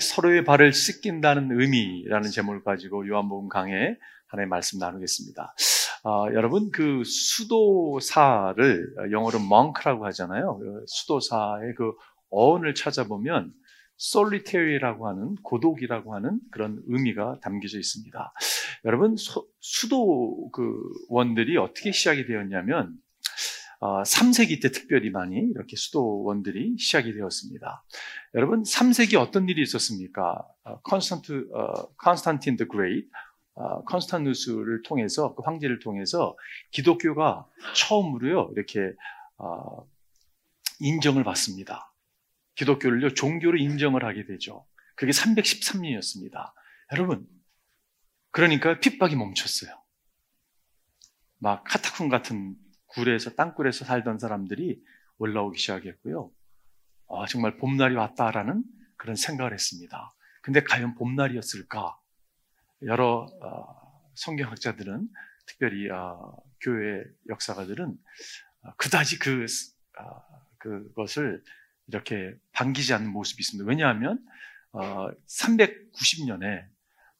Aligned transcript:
서로의 0.00 0.44
발을 0.44 0.72
씻긴다는 0.72 1.60
의미라는 1.60 2.30
제목을 2.30 2.62
가지고 2.64 3.06
요한복음 3.06 3.48
강해 3.48 3.96
하나의 4.28 4.48
말씀 4.48 4.78
나누겠습니다. 4.78 5.54
어, 6.04 6.26
여러분 6.32 6.70
그 6.70 7.02
수도사를 7.04 8.94
영어로 9.10 9.38
monk라고 9.38 10.06
하잖아요. 10.06 10.58
그 10.58 10.84
수도사의 10.86 11.74
그 11.76 11.92
어원을 12.30 12.74
찾아보면 12.74 13.52
solitary라고 14.00 15.08
하는 15.08 15.34
고독이라고 15.42 16.14
하는 16.14 16.38
그런 16.52 16.80
의미가 16.86 17.40
담겨져 17.42 17.78
있습니다. 17.78 18.32
여러분 18.84 19.16
수도 19.60 20.50
그 20.52 20.80
원들이 21.08 21.56
어떻게 21.56 21.90
시작이 21.90 22.26
되었냐면 22.26 22.92
어, 22.92 23.07
3세기 23.80 24.60
때 24.60 24.70
특별히 24.72 25.10
많이 25.10 25.36
이렇게 25.36 25.76
수도원들이 25.76 26.76
시작이 26.78 27.12
되었습니다. 27.12 27.84
여러분 28.34 28.62
3세기 28.62 29.18
어떤 29.18 29.48
일이 29.48 29.62
있었습니까? 29.62 30.44
어, 30.64 30.80
컨스탄트 30.80 31.48
어, 31.54 31.88
Constantine 31.96 32.56
the 32.56 32.66
Great 32.66 33.08
어, 33.54 33.84
컨스탄누스를 33.84 34.82
통해서 34.82 35.34
그 35.34 35.42
황제를 35.44 35.78
통해서 35.78 36.36
기독교가 36.70 37.46
처음으로요 37.74 38.50
이렇게 38.54 38.92
어, 39.36 39.86
인정을 40.80 41.22
받습니다. 41.24 41.92
기독교를요 42.56 43.14
종교로 43.14 43.58
인정을 43.58 44.04
하게 44.04 44.24
되죠. 44.24 44.66
그게 44.96 45.12
313년이었습니다. 45.12 46.52
여러분 46.92 47.28
그러니까 48.32 48.80
핍박이 48.80 49.14
멈췄어요. 49.14 49.70
막 51.38 51.62
카타콤 51.62 52.08
같은 52.08 52.56
굴에서 52.98 53.30
땅굴에서 53.34 53.84
살던 53.84 54.18
사람들이 54.18 54.82
올라오기 55.18 55.56
시작했고요. 55.56 56.32
아, 57.08 57.26
정말 57.28 57.56
봄날이 57.56 57.94
왔다라는 57.94 58.64
그런 58.96 59.14
생각을 59.14 59.52
했습니다. 59.52 60.12
근데 60.42 60.64
과연 60.64 60.96
봄날이었을까? 60.96 61.96
여러 62.82 63.28
어, 63.40 64.10
성경학자들은 64.16 65.08
특별히 65.46 65.88
어, 65.88 66.36
교회 66.60 67.04
역사가들은 67.28 67.96
어, 68.62 68.74
그다지 68.76 69.20
그 69.20 69.46
어, 70.00 70.22
그것을 70.58 71.44
이렇게 71.86 72.34
반기지 72.50 72.94
않는 72.94 73.12
모습이 73.12 73.40
있습니다. 73.40 73.68
왜냐하면 73.68 74.18
390년에 74.72 76.66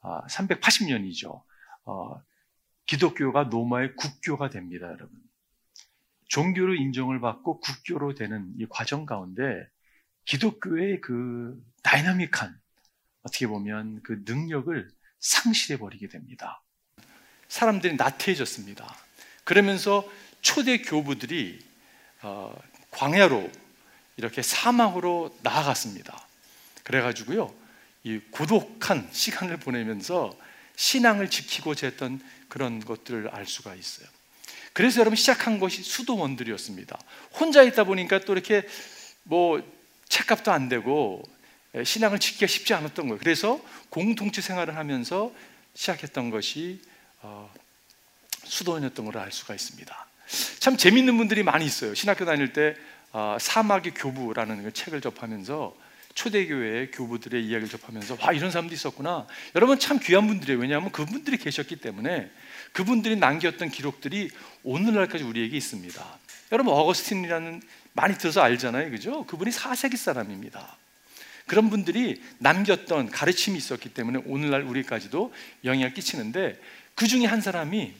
380년이죠. 0.02 1.42
기독교가 2.84 3.44
로마의 3.44 3.94
국교가 3.96 4.50
됩니다, 4.50 4.88
여러분. 4.88 5.27
종교로 6.28 6.74
인정을 6.74 7.20
받고 7.20 7.60
국교로 7.60 8.14
되는 8.14 8.52
이 8.58 8.66
과정 8.68 9.06
가운데 9.06 9.66
기독교의 10.24 11.00
그 11.00 11.60
다이나믹한 11.82 12.58
어떻게 13.22 13.46
보면 13.46 14.02
그 14.02 14.22
능력을 14.24 14.88
상실해 15.18 15.78
버리게 15.78 16.08
됩니다. 16.08 16.62
사람들이 17.48 17.96
나태해졌습니다. 17.96 18.94
그러면서 19.44 20.08
초대 20.42 20.78
교부들이 20.78 21.58
어, 22.22 22.54
광야로 22.90 23.50
이렇게 24.16 24.42
사막으로 24.42 25.36
나아갔습니다. 25.42 26.26
그래가지고요, 26.84 27.54
이 28.02 28.18
고독한 28.30 29.08
시간을 29.12 29.58
보내면서 29.58 30.36
신앙을 30.76 31.30
지키고자 31.30 31.88
했던 31.88 32.20
그런 32.48 32.80
것들을 32.80 33.28
알 33.28 33.46
수가 33.46 33.74
있어요. 33.74 34.08
그래서 34.78 35.00
여러분 35.00 35.16
시작한 35.16 35.58
것이 35.58 35.82
수도원들이었습니다. 35.82 36.96
혼자 37.32 37.64
있다 37.64 37.82
보니까 37.82 38.20
또 38.20 38.32
이렇게 38.32 38.62
뭐 39.24 39.60
책값도 40.08 40.52
안 40.52 40.68
되고 40.68 41.20
신앙을 41.84 42.20
지키기가 42.20 42.46
쉽지 42.46 42.74
않았던 42.74 43.08
거예요. 43.08 43.18
그래서 43.18 43.60
공동체 43.90 44.40
생활을 44.40 44.76
하면서 44.76 45.32
시작했던 45.74 46.30
것이 46.30 46.80
어, 47.22 47.52
수도원이었던 48.44 49.04
걸 49.04 49.16
알 49.16 49.32
수가 49.32 49.52
있습니다. 49.56 50.06
참 50.60 50.76
재밌는 50.76 51.16
분들이 51.16 51.42
많이 51.42 51.64
있어요. 51.64 51.92
신학교 51.96 52.24
다닐 52.24 52.52
때 52.52 52.76
어, 53.10 53.36
사막의 53.40 53.94
교부라는 53.94 54.62
그 54.62 54.72
책을 54.72 55.00
접하면서 55.00 55.76
초대교회의 56.14 56.92
교부들의 56.92 57.44
이야기를 57.44 57.68
접하면서 57.68 58.18
와 58.20 58.32
이런 58.32 58.52
사람도 58.52 58.72
있었구나. 58.72 59.26
여러분 59.56 59.80
참 59.80 59.98
귀한 59.98 60.28
분들이에요. 60.28 60.60
왜냐하면 60.60 60.92
그분들이 60.92 61.36
계셨기 61.36 61.76
때문에 61.80 62.30
그분들이 62.72 63.16
남겼던 63.16 63.70
기록들이 63.70 64.30
오늘날까지 64.62 65.24
우리에게 65.24 65.56
있습니다. 65.56 66.18
여러분 66.52 66.74
어거스틴이라는 66.74 67.62
많이 67.92 68.16
들어서 68.16 68.42
알잖아요, 68.42 68.90
그죠? 68.90 69.24
그분이 69.26 69.50
4세기 69.50 69.96
사람입니다. 69.96 70.76
그런 71.46 71.70
분들이 71.70 72.22
남겼던 72.38 73.10
가르침이 73.10 73.56
있었기 73.56 73.88
때문에 73.88 74.20
오늘날 74.26 74.62
우리까지도 74.62 75.32
영향을 75.64 75.94
끼치는데 75.94 76.60
그 76.94 77.06
중에 77.06 77.26
한 77.26 77.40
사람이 77.40 77.94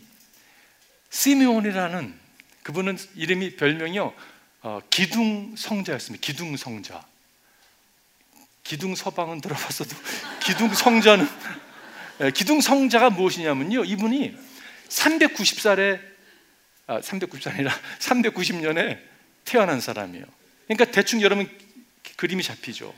시메온이라는 1.11 2.15
그분은 2.63 2.99
이름이 3.17 3.57
별명이요 3.57 4.15
어, 4.63 4.81
기둥 4.91 5.55
성자였습니다. 5.57 6.25
기둥 6.25 6.57
성자. 6.57 7.05
기둥 8.63 8.95
서방은 8.95 9.41
들어봤어도 9.41 9.97
기둥 10.45 10.75
성자는 10.75 11.27
예, 12.21 12.31
기둥 12.31 12.61
성자가 12.61 13.11
무엇이냐면요 13.11 13.85
이분이 13.85 14.37
390살에 14.89 16.01
아, 16.87 17.01
390살이라 17.01 17.71
390년에 17.99 18.99
태어난 19.45 19.81
사람이에요. 19.81 20.25
그러니까 20.67 20.91
대충 20.91 21.23
여러분 21.23 21.49
그림이 22.17 22.43
잡히죠. 22.43 22.95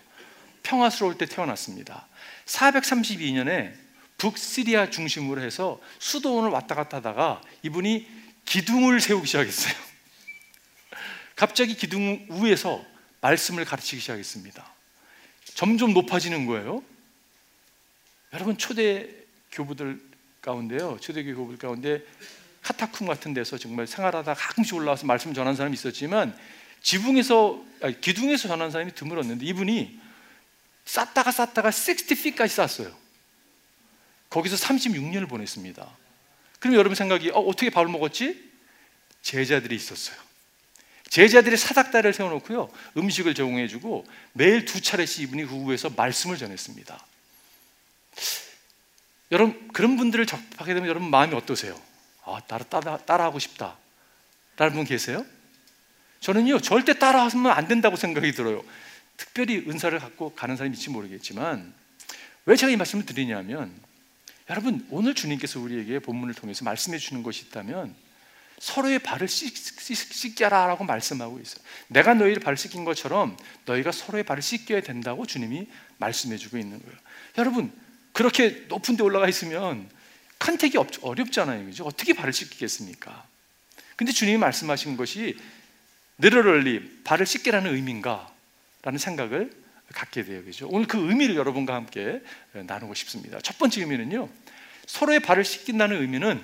평화스러울 0.62 1.18
때 1.18 1.26
태어났습니다. 1.26 2.06
432년에 2.46 3.72
북시리아 4.18 4.90
중심으로 4.90 5.40
해서 5.40 5.80
수도원을 5.98 6.50
왔다 6.50 6.74
갔다 6.74 6.98
하다가 6.98 7.40
이분이 7.62 8.06
기둥을 8.44 9.00
세우기 9.00 9.26
시작했어요. 9.26 9.74
갑자기 11.36 11.74
기둥 11.74 12.26
위에서 12.30 12.84
말씀을 13.20 13.64
가르치기 13.64 14.00
시작했습니다. 14.00 14.74
점점 15.54 15.94
높아지는 15.94 16.46
거예요. 16.46 16.82
여러분 18.32 18.56
초대 18.56 19.08
교부들 19.52 20.09
가운데요. 20.40 20.98
초대교회 21.00 21.34
교부 21.34 21.56
가운데 21.56 22.04
카타쿰 22.62 23.06
같은 23.06 23.34
데서 23.34 23.58
정말 23.58 23.86
생활하다 23.86 24.34
가끔씩 24.34 24.74
올라와서 24.74 25.06
말씀 25.06 25.32
전한 25.34 25.56
사람이 25.56 25.74
있었지만 25.74 26.36
지붕에서 26.82 27.62
아니, 27.82 28.00
기둥에서 28.00 28.48
전한 28.48 28.70
사람이 28.70 28.94
드물었는데 28.94 29.44
이분이 29.46 30.00
쌓다가 30.84 31.30
쌓다가 31.30 31.70
60feet까지 31.70 32.48
쌓았어요. 32.48 32.94
거기서 34.28 34.56
36년을 34.56 35.28
보냈습니다. 35.28 35.86
그럼 36.58 36.74
여러분 36.76 36.94
생각이 36.94 37.30
어, 37.30 37.38
어떻게 37.40 37.70
밥을 37.70 37.90
먹었지? 37.90 38.50
제자들이 39.22 39.74
있었어요. 39.74 40.16
제자들이 41.08 41.56
사닥다리를 41.56 42.12
세워놓고요 42.12 42.70
음식을 42.96 43.34
제공해주고 43.34 44.06
매일 44.32 44.64
두 44.64 44.80
차례씩 44.80 45.24
이분이 45.24 45.46
그 45.46 45.56
후에서 45.64 45.90
말씀을 45.90 46.36
전했습니다. 46.38 47.04
여러분 49.30 49.68
그런 49.72 49.96
분들을 49.96 50.26
접하게 50.26 50.74
되면 50.74 50.88
여러분 50.88 51.10
마음이 51.10 51.34
어떠세요? 51.34 51.80
아, 52.24 52.40
따라, 52.46 52.64
따라 52.64 52.98
따라하고 52.98 53.38
싶다. 53.38 53.76
라는 54.56 54.74
분 54.74 54.84
계세요? 54.84 55.24
저는요 56.20 56.60
절대 56.60 56.98
따라하면 56.98 57.52
안 57.52 57.66
된다고 57.66 57.96
생각이 57.96 58.32
들어요. 58.32 58.62
특별히 59.16 59.64
은사를 59.68 59.98
갖고 59.98 60.34
가는 60.34 60.56
사람이 60.56 60.74
있지 60.74 60.90
모르겠지만 60.90 61.72
왜 62.46 62.56
제가 62.56 62.72
이 62.72 62.76
말씀을 62.76 63.06
드리냐면 63.06 63.72
여러분 64.48 64.86
오늘 64.90 65.14
주님께서 65.14 65.60
우리에게 65.60 66.00
본문을 66.00 66.34
통해서 66.34 66.64
말씀해 66.64 66.98
주는 66.98 67.22
것이 67.22 67.46
있다면 67.46 67.94
서로의 68.58 68.98
발을 68.98 69.26
씻겨라라고 69.28 70.84
말씀하고 70.84 71.38
있어요. 71.38 71.64
내가 71.88 72.12
너희를 72.14 72.42
발을 72.42 72.58
씻긴 72.58 72.84
것처럼 72.84 73.36
너희가 73.64 73.92
서로의 73.92 74.24
발을 74.24 74.42
씻겨야 74.42 74.82
된다고 74.82 75.24
주님이 75.24 75.66
말씀해 75.96 76.36
주고 76.36 76.58
있는 76.58 76.82
거예요. 76.82 76.98
여러분 77.38 77.72
그렇게 78.12 78.64
높은 78.68 78.96
데 78.96 79.02
올라가 79.02 79.28
있으면 79.28 79.88
컨택이 80.38 80.78
어렵잖아요. 81.02 81.64
그죠? 81.66 81.84
어떻게 81.84 82.12
발을 82.12 82.32
씻기겠습니까? 82.32 83.26
근데 83.96 84.12
주님이 84.12 84.38
말씀하신 84.38 84.96
것이 84.96 85.38
literally 86.22 87.02
발을 87.04 87.26
씻기라는 87.26 87.74
의미인가? 87.74 88.32
라는 88.82 88.98
생각을 88.98 89.52
갖게 89.92 90.24
돼요. 90.24 90.42
그죠? 90.44 90.68
오늘 90.68 90.86
그 90.86 90.98
의미를 90.98 91.36
여러분과 91.36 91.74
함께 91.74 92.22
나누고 92.52 92.94
싶습니다. 92.94 93.38
첫 93.42 93.58
번째 93.58 93.82
의미는요. 93.82 94.28
서로의 94.86 95.20
발을 95.20 95.44
씻긴다는 95.44 96.00
의미는 96.00 96.42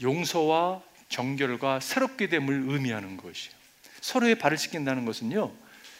용서와 0.00 0.82
정결과 1.08 1.80
새롭게 1.80 2.28
됨을 2.28 2.64
의미하는 2.68 3.16
것이에요. 3.16 3.54
서로의 4.00 4.36
발을 4.36 4.56
씻긴다는 4.58 5.04
것은요. 5.04 5.52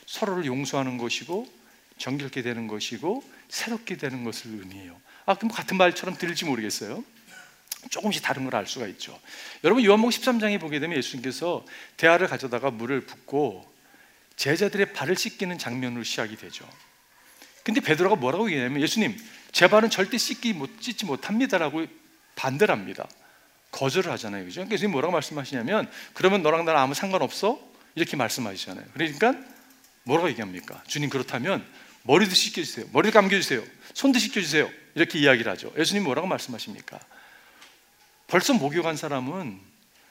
서로를 0.06 0.46
용서하는 0.46 0.98
것이고 0.98 1.50
정결케 1.98 2.42
되는 2.42 2.66
것이고 2.66 3.22
새롭게 3.48 3.96
되는 3.96 4.24
것을 4.24 4.50
의미해요. 4.50 5.00
아, 5.26 5.34
그럼 5.34 5.50
같은 5.50 5.76
말처럼 5.76 6.16
들릴지 6.16 6.44
모르겠어요. 6.44 7.04
조금씩 7.90 8.22
다른 8.22 8.44
걸 8.44 8.54
알 8.54 8.66
수가 8.66 8.86
있죠. 8.88 9.18
여러분 9.62 9.84
요한복음 9.84 10.10
13장에 10.10 10.60
보게 10.60 10.80
되면 10.80 10.96
예수님께서 10.98 11.64
대화를 11.96 12.28
가져다가 12.28 12.70
물을 12.70 13.00
붓고 13.02 13.70
제자들의 14.36 14.92
발을 14.92 15.16
씻기는 15.16 15.58
장면으로 15.58 16.02
시작이 16.02 16.36
되죠. 16.36 16.68
근데 17.62 17.80
베드로가 17.80 18.16
뭐라고 18.16 18.50
얘기하냐면 18.50 18.82
예수님 18.82 19.16
제 19.52 19.68
발은 19.68 19.90
절대 19.90 20.18
씻기 20.18 20.52
못 20.52 20.70
씻지 20.80 21.04
못합니다라고 21.04 21.86
반대를 22.36 22.74
합니다. 22.74 23.06
거절을 23.70 24.10
하잖아요. 24.12 24.44
그죠? 24.44 24.64
그래서 24.66 24.88
뭐라고 24.88 25.12
말씀하시냐면 25.12 25.90
그러면 26.12 26.42
너랑 26.42 26.64
나랑 26.64 26.82
아무 26.82 26.94
상관없어? 26.94 27.60
이렇게 27.94 28.16
말씀하시잖아요. 28.16 28.84
그러니까 28.92 29.34
뭐라고 30.04 30.28
얘기합니까? 30.30 30.82
주님 30.86 31.10
그렇다면 31.10 31.64
머리도 32.04 32.34
씻겨주세요. 32.34 32.86
머리도 32.92 33.12
감겨주세요. 33.12 33.62
손도 33.94 34.18
씻겨주세요. 34.18 34.70
이렇게 34.94 35.18
이야기를 35.18 35.50
하죠. 35.52 35.72
예수님 35.76 36.04
뭐라고 36.04 36.26
말씀하십니까? 36.26 37.00
벌써 38.26 38.52
목욕한 38.54 38.96
사람은 38.96 39.58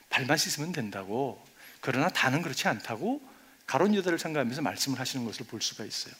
발만 0.09 0.37
씻으면 0.37 0.71
된다고. 0.71 1.43
그러나 1.81 2.09
다는 2.09 2.41
그렇지 2.41 2.67
않다고 2.67 3.21
가론 3.65 3.93
유다를 3.95 4.19
상가하면서 4.19 4.61
말씀을 4.61 4.99
하시는 4.99 5.25
것을 5.25 5.45
볼 5.45 5.61
수가 5.61 5.85
있어요. 5.85 6.13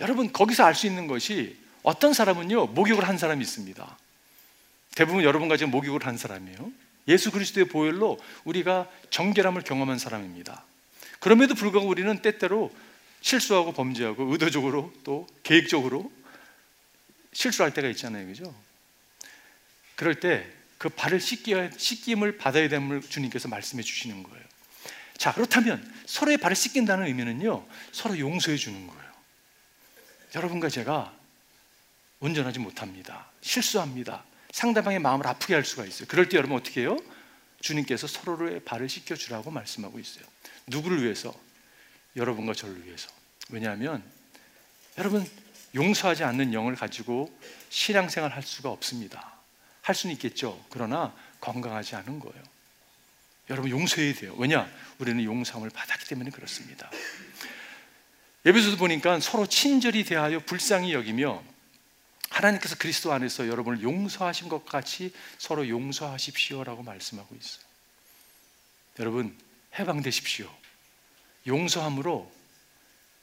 여러분 0.00 0.32
거기서 0.32 0.64
알 0.64 0.74
수 0.74 0.86
있는 0.86 1.06
것이 1.06 1.56
어떤 1.82 2.12
사람은요 2.12 2.66
목욕을 2.68 3.06
한 3.06 3.18
사람이 3.18 3.42
있습니다. 3.42 3.98
대부분 4.94 5.22
여러분과 5.22 5.56
지금 5.56 5.70
목욕을 5.70 6.06
한 6.06 6.16
사람이에요. 6.16 6.72
예수 7.08 7.30
그리스도의 7.30 7.68
보혈로 7.68 8.18
우리가 8.44 8.88
정결함을 9.10 9.62
경험한 9.62 9.98
사람입니다. 9.98 10.64
그럼에도 11.20 11.54
불구하고 11.54 11.88
우리는 11.88 12.20
때때로 12.20 12.72
실수하고 13.20 13.72
범죄하고 13.72 14.24
의도적으로 14.32 14.92
또 15.04 15.26
계획적으로 15.42 16.10
실수할 17.32 17.74
때가 17.74 17.88
있잖아요. 17.88 18.26
그죠? 18.26 18.54
그럴 19.96 20.20
때 20.20 20.58
그 20.78 20.88
발을 20.88 21.20
씻겨, 21.20 21.70
씻김을 21.76 22.38
받아야 22.38 22.68
됨을 22.68 23.02
주님께서 23.02 23.48
말씀해 23.48 23.82
주시는 23.82 24.22
거예요. 24.22 24.44
자, 25.16 25.34
그렇다면 25.34 25.84
서로의 26.06 26.38
발을 26.38 26.54
씻긴다는 26.54 27.06
의미는요, 27.06 27.66
서로 27.90 28.18
용서해 28.18 28.56
주는 28.56 28.86
거예요. 28.86 29.12
여러분과 30.36 30.68
제가 30.68 31.12
운전하지 32.20 32.60
못합니다. 32.60 33.28
실수합니다. 33.40 34.24
상대방의 34.52 35.00
마음을 35.00 35.26
아프게 35.26 35.54
할 35.54 35.64
수가 35.64 35.84
있어요. 35.84 36.06
그럴 36.08 36.28
때 36.28 36.36
여러분 36.36 36.56
어떻게 36.56 36.82
해요? 36.82 36.96
주님께서 37.60 38.06
서로의 38.06 38.60
발을 38.64 38.88
씻겨 38.88 39.16
주라고 39.16 39.50
말씀하고 39.50 39.98
있어요. 39.98 40.24
누구를 40.68 41.02
위해서? 41.02 41.34
여러분과 42.18 42.52
저를 42.52 42.84
위해서. 42.84 43.08
왜냐하면 43.48 44.02
여러분 44.98 45.26
용서하지 45.74 46.24
않는 46.24 46.52
영을 46.52 46.74
가지고 46.74 47.32
신앙생활 47.70 48.32
할 48.32 48.42
수가 48.42 48.70
없습니다. 48.70 49.34
할 49.82 49.94
수는 49.94 50.14
있겠죠. 50.16 50.62
그러나 50.70 51.14
건강하지 51.40 51.96
않은 51.96 52.18
거예요. 52.20 52.42
여러분 53.50 53.70
용서해야 53.70 54.14
돼요. 54.14 54.34
왜냐? 54.36 54.70
우리는 54.98 55.22
용서함을 55.24 55.70
받았기 55.70 56.06
때문에 56.06 56.30
그렇습니다. 56.30 56.90
예배소도 58.44 58.76
보니까 58.76 59.20
서로 59.20 59.46
친절히 59.46 60.04
대하여 60.04 60.40
불쌍히 60.40 60.92
여기며 60.92 61.42
하나님께서 62.30 62.76
그리스도 62.76 63.12
안에서 63.12 63.48
여러분을 63.48 63.82
용서하신 63.82 64.48
것 64.48 64.66
같이 64.66 65.12
서로 65.38 65.68
용서하십시오라고 65.68 66.82
말씀하고 66.82 67.34
있어요. 67.34 67.64
여러분 68.98 69.36
해방되십시오. 69.78 70.57
용서함으로 71.46 72.30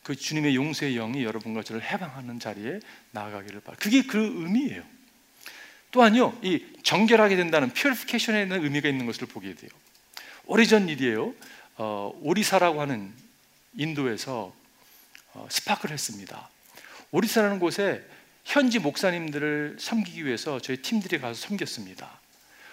그 0.04 0.16
주님의 0.16 0.56
용서의 0.56 0.96
영이 0.96 1.24
여러분과 1.24 1.64
저를 1.64 1.82
해방하는 1.82 2.40
자리에 2.40 2.80
나아가기를 3.12 3.62
바라. 3.62 3.76
그게 3.80 4.04
그 4.04 4.20
의미예요. 4.20 4.84
또한요, 5.92 6.38
이 6.44 6.64
정결하게 6.84 7.36
된다는 7.36 7.72
퓨리피케이션에 7.74 8.44
있는 8.44 8.64
의미가 8.64 8.90
있는 8.90 9.06
것을 9.06 9.28
보게 9.28 9.56
돼요. 9.56 9.72
오래전 10.46 10.90
일이에요. 10.90 11.34
어, 11.78 12.14
오리사라고 12.22 12.82
하는 12.82 13.14
인도에서 13.76 14.54
어, 15.34 15.48
스파크를 15.50 15.94
했습니다. 15.94 16.50
오리사라는 17.12 17.60
곳에 17.60 18.04
현지 18.44 18.80
목사님들을 18.80 19.78
섬기기 19.80 20.26
위해서 20.26 20.60
저희 20.60 20.78
팀들이 20.78 21.20
가서 21.20 21.48
섬겼습니다. 21.48 22.20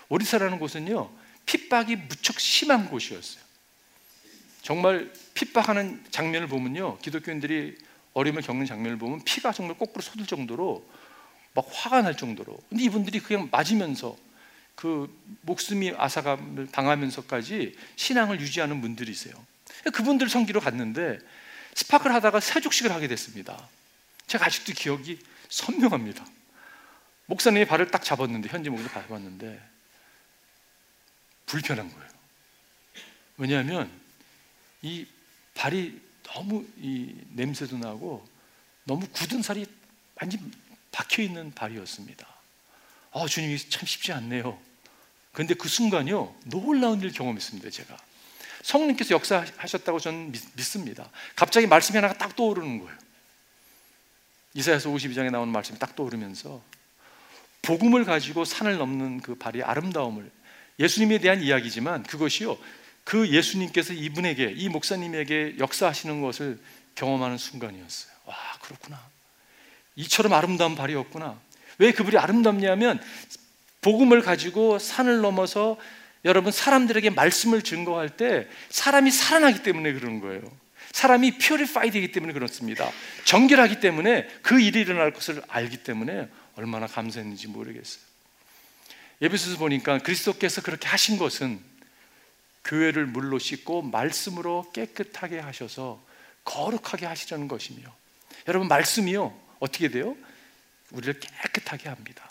오리사라는 0.08 0.58
곳은요, 0.58 1.10
핍박이 1.46 1.96
무척 1.96 2.38
심한 2.38 2.88
곳이었어요. 2.88 3.41
정말 4.62 5.12
핍박하는 5.34 6.04
장면을 6.10 6.46
보면요, 6.46 6.98
기독교인들이 6.98 7.76
어려움을 8.14 8.42
겪는 8.42 8.64
장면을 8.66 8.96
보면 8.96 9.22
피가 9.24 9.52
정말 9.52 9.76
거꾸로 9.76 10.02
쏟을 10.02 10.26
정도로 10.26 10.88
막 11.54 11.66
화가 11.70 12.02
날 12.02 12.16
정도로. 12.16 12.56
근데 12.68 12.84
이분들이 12.84 13.20
그냥 13.20 13.48
맞으면서 13.50 14.16
그 14.74 15.12
목숨이 15.42 15.92
아사감을 15.96 16.68
당하면서까지 16.68 17.76
신앙을 17.96 18.40
유지하는 18.40 18.80
분들이세요. 18.80 19.34
그분들 19.92 20.28
섬기러 20.28 20.60
갔는데 20.60 21.18
스파크를 21.74 22.14
하다가 22.14 22.40
세족식을 22.40 22.92
하게 22.92 23.08
됐습니다. 23.08 23.68
제가 24.28 24.46
아직도 24.46 24.72
기억이 24.74 25.18
선명합니다. 25.48 26.24
목사님이 27.26 27.64
발을 27.66 27.90
딱 27.90 28.02
잡았는데 28.04 28.48
현지 28.48 28.70
목사 28.70 28.88
잡았는데 29.02 29.60
불편한 31.46 31.90
거예요. 31.92 32.08
왜냐하면 33.36 34.01
이 34.82 35.06
발이 35.54 36.00
너무 36.24 36.66
이 36.78 37.14
냄새도 37.30 37.78
나고 37.78 38.26
너무 38.84 39.06
굳은 39.08 39.42
살이 39.42 39.66
완전 40.20 40.52
박혀 40.90 41.22
있는 41.22 41.52
발이었습니다. 41.54 42.26
아 43.12 43.26
주님이 43.26 43.58
참 43.68 43.86
쉽지 43.86 44.12
않네요. 44.12 44.58
그런데 45.32 45.54
그 45.54 45.68
순간요 45.68 46.34
놀라운 46.44 47.00
일 47.00 47.12
경험했습니다. 47.12 47.70
제가 47.70 47.96
성령께서 48.62 49.14
역사하셨다고 49.14 49.98
저는 49.98 50.32
믿 50.32 50.62
습니다. 50.62 51.10
갑자기 51.34 51.66
말씀이 51.66 51.96
하나가 51.96 52.14
딱 52.14 52.36
떠오르는 52.36 52.78
거예요. 52.78 52.96
이사야서 54.54 54.90
52장에 54.90 55.30
나오는 55.30 55.52
말씀이 55.52 55.78
딱 55.78 55.96
떠오르면서 55.96 56.62
복음을 57.62 58.04
가지고 58.04 58.44
산을 58.44 58.76
넘는 58.76 59.20
그 59.20 59.34
발의 59.34 59.62
아름다움을 59.62 60.30
예수님에 60.78 61.18
대한 61.18 61.42
이야기지만 61.42 62.02
그것이요 62.04 62.58
그 63.04 63.28
예수님께서 63.28 63.92
이분에게 63.92 64.54
이 64.56 64.68
목사님에게 64.68 65.56
역사하시는 65.58 66.22
것을 66.22 66.58
경험하는 66.94 67.38
순간이었어요. 67.38 68.12
와 68.26 68.36
그렇구나. 68.60 69.00
이처럼 69.96 70.32
아름다운 70.32 70.74
발이었구나. 70.74 71.38
왜그 71.78 72.04
발이 72.04 72.18
아름답냐면 72.18 73.02
복음을 73.80 74.22
가지고 74.22 74.78
산을 74.78 75.20
넘어서 75.20 75.76
여러분 76.24 76.52
사람들에게 76.52 77.10
말씀을 77.10 77.62
증거할 77.62 78.10
때 78.10 78.46
사람이 78.70 79.10
살아나기 79.10 79.62
때문에 79.62 79.92
그러는 79.92 80.20
거예요. 80.20 80.42
사람이 80.92 81.38
퓨리파이 81.38 81.90
되기 81.90 82.12
때문에 82.12 82.32
그렇습니다. 82.32 82.88
정결하기 83.24 83.80
때문에 83.80 84.28
그 84.42 84.60
일이 84.60 84.80
일어날 84.80 85.12
것을 85.12 85.42
알기 85.48 85.78
때문에 85.78 86.28
얼마나 86.54 86.86
감사했는지 86.86 87.48
모르겠어요. 87.48 88.02
예배소서 89.22 89.58
보니까 89.58 89.98
그리스도께서 89.98 90.62
그렇게 90.62 90.86
하신 90.88 91.18
것은 91.18 91.60
교회를 92.64 93.06
물로 93.06 93.38
씻고 93.38 93.82
말씀으로 93.82 94.70
깨끗하게 94.72 95.38
하셔서 95.38 96.02
거룩하게 96.44 97.06
하시려는 97.06 97.48
것이며 97.48 97.82
여러분 98.48 98.68
말씀이요 98.68 99.38
어떻게 99.60 99.88
돼요? 99.88 100.16
우리를 100.90 101.20
깨끗하게 101.20 101.88
합니다. 101.88 102.28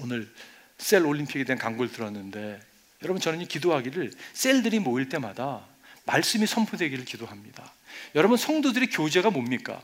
오늘 0.00 0.32
셀 0.78 1.04
올림픽에 1.04 1.44
대한 1.44 1.58
광고를 1.58 1.92
들었는데 1.92 2.60
여러분 3.02 3.20
저는 3.20 3.46
기도하기를 3.46 4.12
셀들이 4.32 4.80
모일 4.80 5.08
때마다 5.08 5.66
말씀이 6.04 6.46
선포되기를 6.46 7.04
기도합니다. 7.04 7.72
여러분 8.14 8.36
성도들의 8.36 8.90
교제가 8.90 9.30
뭡니까? 9.30 9.80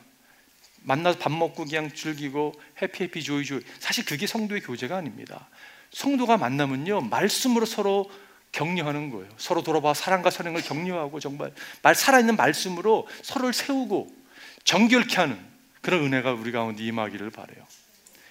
만나서 0.82 1.18
밥 1.18 1.32
먹고 1.32 1.64
그냥 1.64 1.92
즐기고 1.92 2.60
해피 2.82 3.04
해피 3.04 3.22
조이 3.22 3.44
조이 3.44 3.60
사실 3.78 4.04
그게 4.04 4.26
성도의 4.26 4.60
교제가 4.62 4.96
아닙니다. 4.96 5.48
성도가 5.92 6.36
만나면요 6.36 7.02
말씀으로 7.02 7.66
서로 7.66 8.10
격려하는 8.54 9.10
거예요. 9.10 9.28
서로 9.36 9.62
돌아봐 9.62 9.94
사랑과 9.94 10.30
사랑을 10.30 10.62
격려하고 10.62 11.18
정말 11.18 11.52
말 11.82 11.94
살아있는 11.94 12.36
말씀으로 12.36 13.08
서로를 13.22 13.52
세우고 13.52 14.14
정결케 14.62 15.16
하는 15.16 15.38
그런 15.82 16.04
은혜가 16.04 16.32
우리 16.32 16.52
가운데 16.52 16.84
임하기를 16.84 17.30
바래요. 17.30 17.66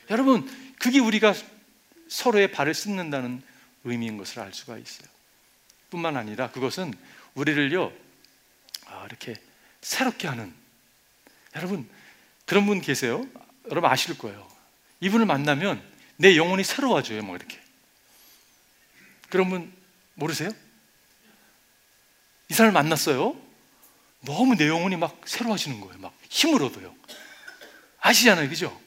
여러분 0.09 0.49
그게 0.79 0.99
우리가 0.99 1.33
서로의 2.07 2.51
발을 2.51 2.73
씻는다는 2.73 3.43
의미인 3.83 4.17
것을 4.17 4.39
알 4.39 4.53
수가 4.53 4.77
있어요. 4.77 5.07
뿐만 5.89 6.15
아니라 6.15 6.49
그것은 6.51 6.93
우리를요 7.35 7.91
아, 8.87 9.05
이렇게 9.05 9.35
새롭게 9.81 10.29
하는 10.29 10.53
여러분 11.55 11.87
그런 12.45 12.65
분 12.65 12.79
계세요? 12.79 13.27
여러분 13.69 13.89
아실 13.89 14.17
거예요. 14.17 14.49
이분을 15.01 15.25
만나면 15.25 15.83
내 16.15 16.37
영혼이 16.37 16.63
새로워져요, 16.63 17.23
뭐 17.23 17.35
이렇게. 17.35 17.59
분 19.29 19.73
모르세요? 20.15 20.51
이 22.49 22.53
사람을 22.53 22.73
만났어요. 22.73 23.35
너무 24.21 24.55
내 24.55 24.67
영혼이 24.67 24.95
막 24.95 25.21
새로워지는 25.25 25.81
거예요. 25.81 25.97
막 25.99 26.13
힘을 26.29 26.63
얻어요. 26.63 26.95
아시잖아요, 27.99 28.49
그죠? 28.49 28.79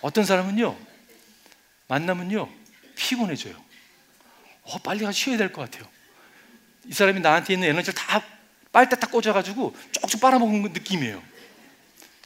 어떤 0.00 0.24
사람은요, 0.24 0.78
만나면요, 1.88 2.48
피곤해져요. 2.96 3.56
어, 4.62 4.78
빨리 4.78 5.00
가서 5.00 5.12
쉬어야 5.12 5.36
될 5.36 5.50
것 5.52 5.62
같아요. 5.62 5.88
이 6.86 6.92
사람이 6.92 7.20
나한테 7.20 7.54
있는 7.54 7.68
에너지를 7.68 7.94
다 7.94 8.22
빨대 8.70 8.96
딱 8.96 9.10
꽂아가지고 9.10 9.74
쪽쪽 9.92 10.20
빨아먹는 10.20 10.72
느낌이에요. 10.72 11.22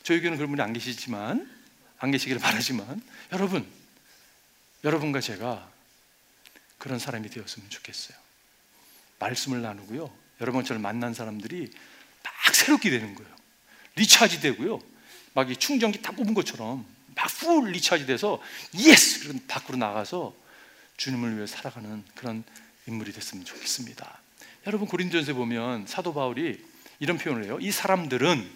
저희 0.02 0.20
교회는 0.20 0.36
그런 0.36 0.50
분이 0.50 0.60
안 0.60 0.72
계시지만 0.72 1.48
안 1.98 2.10
계시기를 2.10 2.40
바라지만 2.40 3.00
여러분 3.32 3.66
여러분과 4.84 5.20
제가 5.20 5.70
그런 6.78 6.98
사람이 6.98 7.30
되었으면 7.30 7.70
좋겠어요. 7.70 8.16
말씀을 9.18 9.62
나누고요. 9.62 10.12
여러분 10.40 10.64
저를 10.64 10.80
만난 10.80 11.14
사람들이 11.14 11.70
막 12.24 12.54
새롭게 12.54 12.90
되는 12.90 13.14
거예요. 13.14 13.30
리차지 13.96 14.40
되고요. 14.40 14.80
막 15.34 15.48
이 15.50 15.56
충전기 15.56 16.02
다 16.02 16.12
뽑은 16.12 16.34
것처럼 16.34 16.84
막 17.14 17.28
full 17.40 17.70
recharge 17.72 18.06
돼서 18.06 18.40
yes! 18.74 19.32
밖으로 19.46 19.78
나가서 19.78 20.34
주님을 20.96 21.36
위해 21.36 21.46
살아가는 21.46 22.04
그런 22.14 22.44
인물이 22.86 23.12
됐으면 23.12 23.44
좋겠습니다. 23.44 24.20
여러분 24.66 24.86
고린도전서 24.88 25.34
보면 25.34 25.86
사도 25.86 26.14
바울이 26.14 26.64
이런 27.00 27.18
표현을 27.18 27.44
해요. 27.44 27.58
이 27.60 27.70
사람들은 27.70 28.50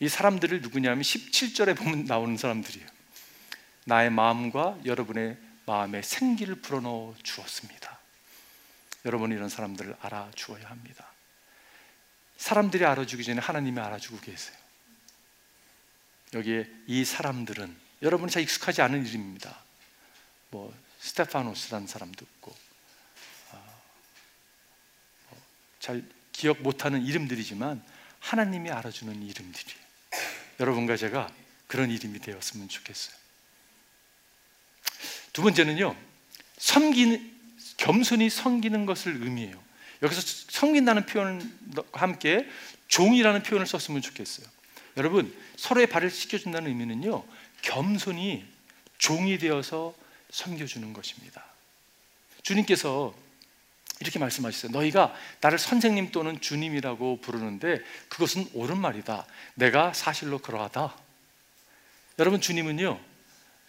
이 0.00 0.08
사람들을 0.08 0.60
누구냐면 0.60 1.02
17절에 1.02 1.76
보면 1.76 2.04
나오는 2.04 2.36
사람들이에요. 2.36 2.86
나의 3.88 4.10
마음과 4.10 4.80
여러분의 4.84 5.38
마음에 5.64 6.02
생기를 6.02 6.56
불어넣어 6.56 7.14
주었습니다. 7.22 7.98
여러분 9.06 9.32
이런 9.32 9.48
사람들을 9.48 9.96
알아주어야 10.00 10.68
합니다. 10.68 11.06
사람들이 12.36 12.84
알아주기 12.84 13.24
전에 13.24 13.40
하나님이 13.40 13.80
알아주고 13.80 14.20
계세요. 14.20 14.56
여기에 16.34 16.70
이 16.86 17.04
사람들은 17.04 17.74
여러분이 18.02 18.30
잘 18.30 18.42
익숙하지 18.42 18.82
않은 18.82 19.06
이름입니다. 19.06 19.58
뭐 20.50 20.74
스테파노스라는 21.00 21.86
사람도 21.86 22.24
있고 22.24 22.54
어, 23.52 23.82
뭐 25.30 25.38
잘 25.80 26.04
기억 26.32 26.60
못하는 26.60 27.04
이름들이지만 27.06 27.82
하나님이 28.20 28.70
알아주는 28.70 29.22
이름들이 29.22 29.72
여러분과 30.60 30.98
제가 30.98 31.32
그런 31.66 31.90
이름이 31.90 32.18
되었으면 32.18 32.68
좋겠어요. 32.68 33.27
두 35.32 35.42
번째는요, 35.42 35.94
섬기는 36.58 37.38
겸손히 37.76 38.28
섬기는 38.28 38.86
것을 38.86 39.22
의미해요. 39.22 39.60
여기서 40.02 40.20
섬긴다는 40.50 41.06
표현과 41.06 41.84
함께 41.92 42.46
종이라는 42.88 43.42
표현을 43.42 43.66
썼으면 43.66 44.02
좋겠어요. 44.02 44.46
여러분 44.96 45.34
서로의 45.56 45.86
발을 45.86 46.10
씻겨준다는 46.10 46.68
의미는요 46.68 47.24
겸손히 47.62 48.44
종이 48.98 49.38
되어서 49.38 49.94
섬겨주는 50.30 50.92
것입니다. 50.92 51.44
주님께서 52.42 53.14
이렇게 54.00 54.18
말씀하셨어요. 54.18 54.72
너희가 54.72 55.14
나를 55.40 55.58
선생님 55.58 56.12
또는 56.12 56.40
주님이라고 56.40 57.20
부르는데 57.20 57.82
그것은 58.08 58.48
옳은 58.54 58.78
말이다. 58.78 59.26
내가 59.54 59.92
사실로 59.92 60.38
그러하다. 60.38 60.96
여러분 62.18 62.40
주님은요 62.40 63.00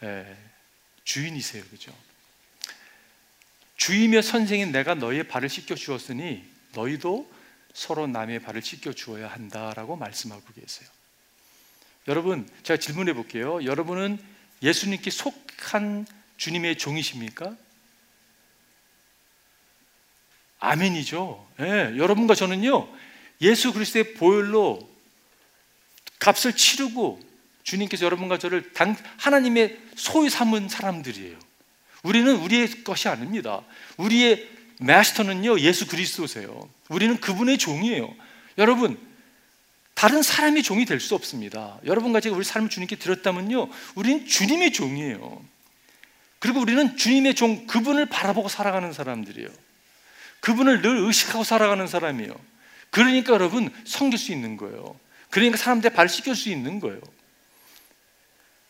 에, 0.03 0.37
주인이세요, 1.09 1.63
그죠? 1.71 1.91
주이며 3.77 4.21
선생인 4.21 4.71
내가 4.71 4.93
너희의 4.93 5.27
발을 5.27 5.49
씻겨 5.49 5.73
주었으니 5.73 6.47
너희도 6.75 7.31
서로 7.73 8.05
남의 8.05 8.43
발을 8.43 8.61
씻겨 8.61 8.93
주어야 8.93 9.27
한다라고 9.27 9.95
말씀하고 9.95 10.43
계세요. 10.53 10.87
여러분, 12.07 12.47
제가 12.61 12.77
질문해 12.77 13.13
볼게요. 13.13 13.63
여러분은 13.63 14.23
예수님께 14.61 15.09
속한 15.09 16.05
주님의 16.37 16.77
종이십니까? 16.77 17.57
아멘이죠. 20.59 21.51
예, 21.61 21.97
여러분과 21.97 22.35
저는요, 22.35 22.87
예수 23.41 23.73
그리스도의 23.73 24.13
보혈로 24.13 24.87
값을 26.19 26.55
치르고 26.55 27.28
주님께서 27.63 28.05
여러분과 28.05 28.37
저를 28.37 28.73
당, 28.73 28.95
하나님의 29.17 29.77
소유 29.95 30.29
삼은 30.29 30.69
사람들이에요. 30.69 31.37
우리는 32.03 32.35
우리의 32.37 32.83
것이 32.83 33.07
아닙니다. 33.07 33.61
우리의 33.97 34.47
마스터는요, 34.79 35.59
예수 35.59 35.87
그리스도세요. 35.87 36.69
우리는 36.87 37.19
그분의 37.19 37.57
종이에요. 37.57 38.13
여러분, 38.57 38.97
다른 39.93 40.21
사람의 40.21 40.63
종이 40.63 40.85
될 40.85 41.01
수 41.01 41.13
없습니다. 41.15 41.77
여러분과 41.85 42.21
제가 42.21 42.35
우리 42.35 42.45
삶을 42.45 42.69
주님께 42.69 42.95
드렸다면요, 42.95 43.69
우리는 43.95 44.25
주님의 44.25 44.71
종이에요. 44.71 45.43
그리고 46.39 46.61
우리는 46.61 46.95
주님의 46.95 47.35
종, 47.35 47.67
그분을 47.67 48.05
바라보고 48.05 48.47
살아가는 48.47 48.93
사람들이에요. 48.93 49.49
그분을 50.39 50.81
늘 50.81 50.99
의식하고 50.99 51.43
살아가는 51.43 51.85
사람이에요. 51.85 52.33
그러니까 52.91 53.33
여러분, 53.33 53.69
섬길 53.85 54.17
수 54.17 54.31
있는 54.31 54.55
거예요. 54.55 54.97
그러니까 55.29 55.57
사람들의 55.57 55.93
발 55.93 56.07
씻길 56.07 56.33
수 56.35 56.49
있는 56.49 56.79
거예요. 56.79 57.01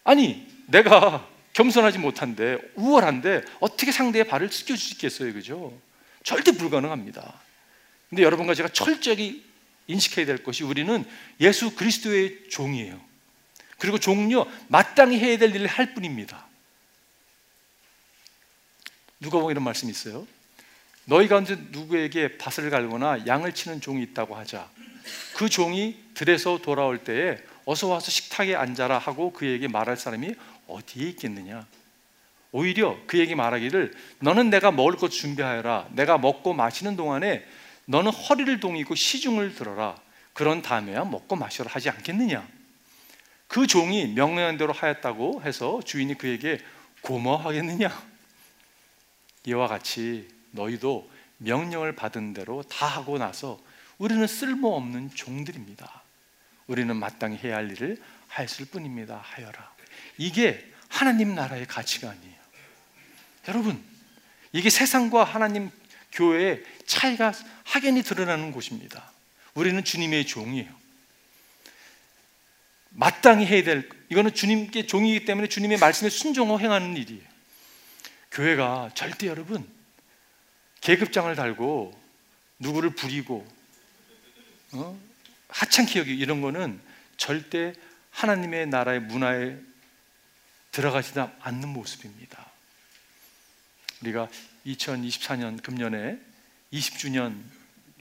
아니, 0.09 0.43
내가 0.65 1.29
겸손하지 1.53 1.99
못한데 1.99 2.57
우월한데 2.73 3.43
어떻게 3.59 3.91
상대의 3.91 4.27
발을 4.27 4.49
씻겨줄 4.49 4.75
수 4.75 4.93
있겠어요, 4.93 5.31
그죠? 5.33 5.79
절대 6.23 6.51
불가능합니다. 6.51 7.39
근데 8.09 8.23
여러분과 8.23 8.55
제가 8.55 8.69
철저히 8.69 9.45
인식해야 9.85 10.25
될 10.25 10.41
것이 10.41 10.63
우리는 10.63 11.05
예수 11.39 11.75
그리스도의 11.75 12.49
종이에요. 12.49 12.99
그리고 13.77 13.99
종요 13.99 14.47
마땅히 14.67 15.19
해야 15.19 15.37
될 15.37 15.53
일을 15.53 15.67
할 15.67 15.93
뿐입니다. 15.93 16.47
누가 19.19 19.37
보면 19.37 19.51
이런 19.51 19.63
말씀이 19.63 19.91
있어요. 19.91 20.25
너희 21.05 21.27
가운데 21.27 21.55
누구에게 21.69 22.39
밭을 22.39 22.71
갈거나 22.71 23.27
양을 23.27 23.53
치는 23.53 23.79
종이 23.79 24.01
있다고 24.01 24.35
하자. 24.35 24.71
그 25.35 25.49
종이 25.49 26.03
들에서 26.15 26.57
돌아올 26.63 27.03
때에 27.03 27.37
어서 27.69 27.87
와서 27.87 28.09
식탁에 28.09 28.55
앉아라 28.55 28.97
하고 28.97 29.31
그에게 29.31 29.67
말할 29.67 29.95
사람이 29.95 30.33
어디에 30.65 31.09
있겠느냐? 31.09 31.67
오히려 32.51 32.97
그에게 33.05 33.35
말하기를 33.35 33.93
너는 34.21 34.49
내가 34.49 34.71
먹을 34.71 34.95
것 34.95 35.09
준비하여라. 35.11 35.89
내가 35.91 36.17
먹고 36.17 36.53
마시는 36.53 36.95
동안에 36.95 37.45
너는 37.85 38.11
허리를 38.11 38.59
동이고 38.59 38.95
시중을 38.95 39.53
들어라. 39.53 39.95
그런 40.33 40.63
다음에야 40.63 41.05
먹고 41.05 41.35
마셔라 41.35 41.69
하지 41.71 41.91
않겠느냐? 41.91 42.47
그 43.47 43.67
종이 43.67 44.07
명령한 44.15 44.57
대로 44.57 44.73
하였다고 44.73 45.43
해서 45.43 45.79
주인이 45.85 46.15
그에게 46.15 46.59
고마워하겠느냐? 47.01 47.91
이와 49.45 49.67
같이 49.67 50.27
너희도 50.53 51.07
명령을 51.37 51.95
받은 51.95 52.33
대로 52.33 52.63
다 52.63 52.87
하고 52.87 53.19
나서 53.19 53.59
우리는 53.99 54.25
쓸모없는 54.25 55.11
종들입니다. 55.13 55.98
우리는 56.69 56.95
마땅히 56.95 57.37
해야 57.43 57.57
할 57.57 57.71
일을 57.71 57.97
하였을 58.27 58.65
뿐입니다. 58.65 59.17
하여라. 59.23 59.73
이게 60.19 60.71
하나님 60.87 61.33
나라의 61.33 61.65
가치관이에요. 61.65 62.39
여러분, 63.47 63.83
이게 64.53 64.69
세상과 64.69 65.23
하나님 65.23 65.71
교회의 66.11 66.63
차이가 66.85 67.33
확연히 67.63 68.03
드러나는 68.03 68.51
곳입니다. 68.51 69.11
우리는 69.55 69.83
주님의 69.83 70.27
종이에요. 70.27 70.71
마땅히 72.91 73.47
해야 73.47 73.63
될, 73.63 73.89
이거는 74.09 74.33
주님께 74.35 74.85
종이기 74.85 75.25
때문에 75.25 75.47
주님의 75.47 75.79
말씀에 75.79 76.09
순종하고 76.09 76.59
행하는 76.59 76.95
일이에요. 76.97 77.27
교회가 78.31 78.91
절대 78.93 79.25
여러분, 79.25 79.67
계급장을 80.81 81.35
달고 81.35 81.99
누구를 82.59 82.91
부리고, 82.91 83.47
어? 84.73 85.08
하찮게 85.49 85.99
여기 85.99 86.17
이런 86.17 86.41
거는 86.41 86.79
절대 87.17 87.73
하나님의 88.11 88.67
나라의 88.67 89.01
문화에 89.01 89.57
들어가지 90.71 91.13
않는 91.41 91.69
모습입니다. 91.69 92.45
우리가 94.01 94.29
2024년 94.65 95.61
금년에 95.61 96.19
20주년 96.71 97.41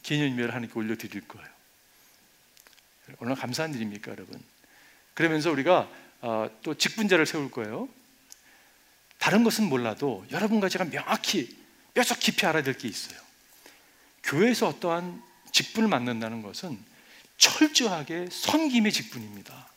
기념일을 0.02 0.50
하나님께 0.50 0.78
올려드릴 0.78 1.26
거예요. 1.26 1.48
얼마나 3.18 3.40
감사한 3.40 3.74
일입니까, 3.74 4.12
여러분? 4.12 4.40
그러면서 5.14 5.50
우리가 5.50 5.90
어, 6.20 6.50
또 6.62 6.74
직분자를 6.74 7.26
세울 7.26 7.50
거예요. 7.50 7.88
다른 9.18 9.44
것은 9.44 9.64
몰라도 9.64 10.26
여러분과 10.30 10.68
제가 10.68 10.84
명확히 10.84 11.56
뼈속 11.94 12.20
깊이 12.20 12.46
알아야 12.46 12.62
될 12.62 12.74
게 12.74 12.86
있어요. 12.86 13.18
교회에서 14.22 14.68
어떠한 14.68 15.22
직분을 15.52 15.88
맡는다는 15.88 16.42
것은 16.42 16.78
철저하게 17.38 18.28
선김의 18.30 18.92
직분입니다. 18.92 19.68